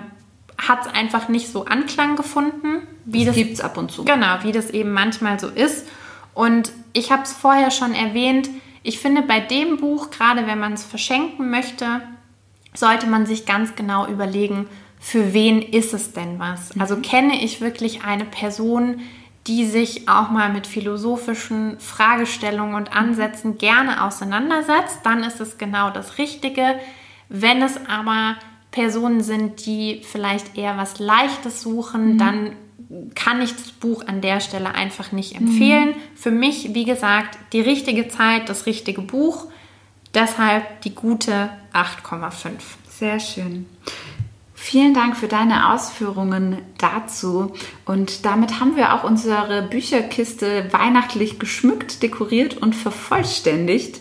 [0.56, 2.86] hat es einfach nicht so Anklang gefunden.
[3.04, 4.04] Wie das, das gibt es ab und zu.
[4.04, 5.86] Genau, wie das eben manchmal so ist.
[6.32, 8.48] Und ich habe es vorher schon erwähnt,
[8.82, 12.00] ich finde bei dem Buch, gerade wenn man es verschenken möchte,
[12.72, 14.66] sollte man sich ganz genau überlegen,
[14.98, 16.70] für wen ist es denn was?
[16.78, 17.02] Also mhm.
[17.02, 19.00] kenne ich wirklich eine Person,
[19.48, 25.90] die sich auch mal mit philosophischen Fragestellungen und Ansätzen gerne auseinandersetzt, dann ist es genau
[25.90, 26.74] das Richtige.
[27.30, 28.36] Wenn es aber
[28.70, 32.18] Personen sind, die vielleicht eher was Leichtes suchen, mhm.
[32.18, 32.52] dann
[33.14, 35.88] kann ich das Buch an der Stelle einfach nicht empfehlen.
[35.88, 35.94] Mhm.
[36.14, 39.46] Für mich, wie gesagt, die richtige Zeit, das richtige Buch.
[40.14, 42.50] Deshalb die gute 8,5.
[42.88, 43.66] Sehr schön.
[44.60, 47.52] Vielen Dank für deine Ausführungen dazu.
[47.86, 54.00] Und damit haben wir auch unsere Bücherkiste weihnachtlich geschmückt, dekoriert und vervollständigt.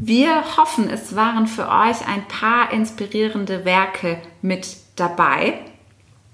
[0.00, 5.60] Wir hoffen, es waren für euch ein paar inspirierende Werke mit dabei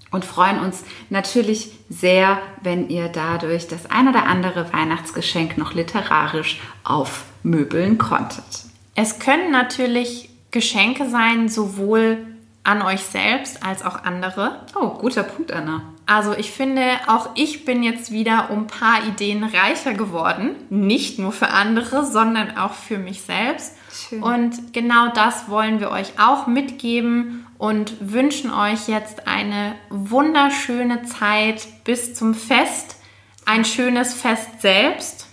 [0.09, 6.61] und freuen uns natürlich sehr, wenn ihr dadurch das ein oder andere Weihnachtsgeschenk noch literarisch
[6.85, 8.63] aufmöbeln konntet.
[8.95, 12.25] Es können natürlich Geschenke sein, sowohl
[12.69, 14.59] an euch selbst als auch andere.
[14.75, 15.81] Oh, guter Punkt, Anna.
[16.05, 20.55] Also ich finde, auch ich bin jetzt wieder um ein paar Ideen reicher geworden.
[20.69, 23.73] Nicht nur für andere, sondern auch für mich selbst.
[23.91, 24.21] Schön.
[24.21, 31.67] Und genau das wollen wir euch auch mitgeben und wünschen euch jetzt eine wunderschöne Zeit
[31.85, 32.97] bis zum Fest.
[33.45, 35.25] Ein schönes Fest selbst.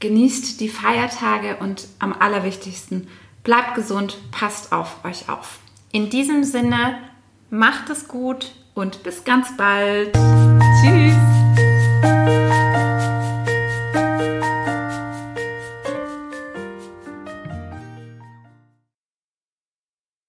[0.00, 3.08] Genießt die Feiertage und am allerwichtigsten,
[3.42, 5.61] bleibt gesund, passt auf euch auf.
[5.94, 6.96] In diesem Sinne,
[7.50, 10.14] macht es gut und bis ganz bald.
[10.80, 11.31] Tschüss.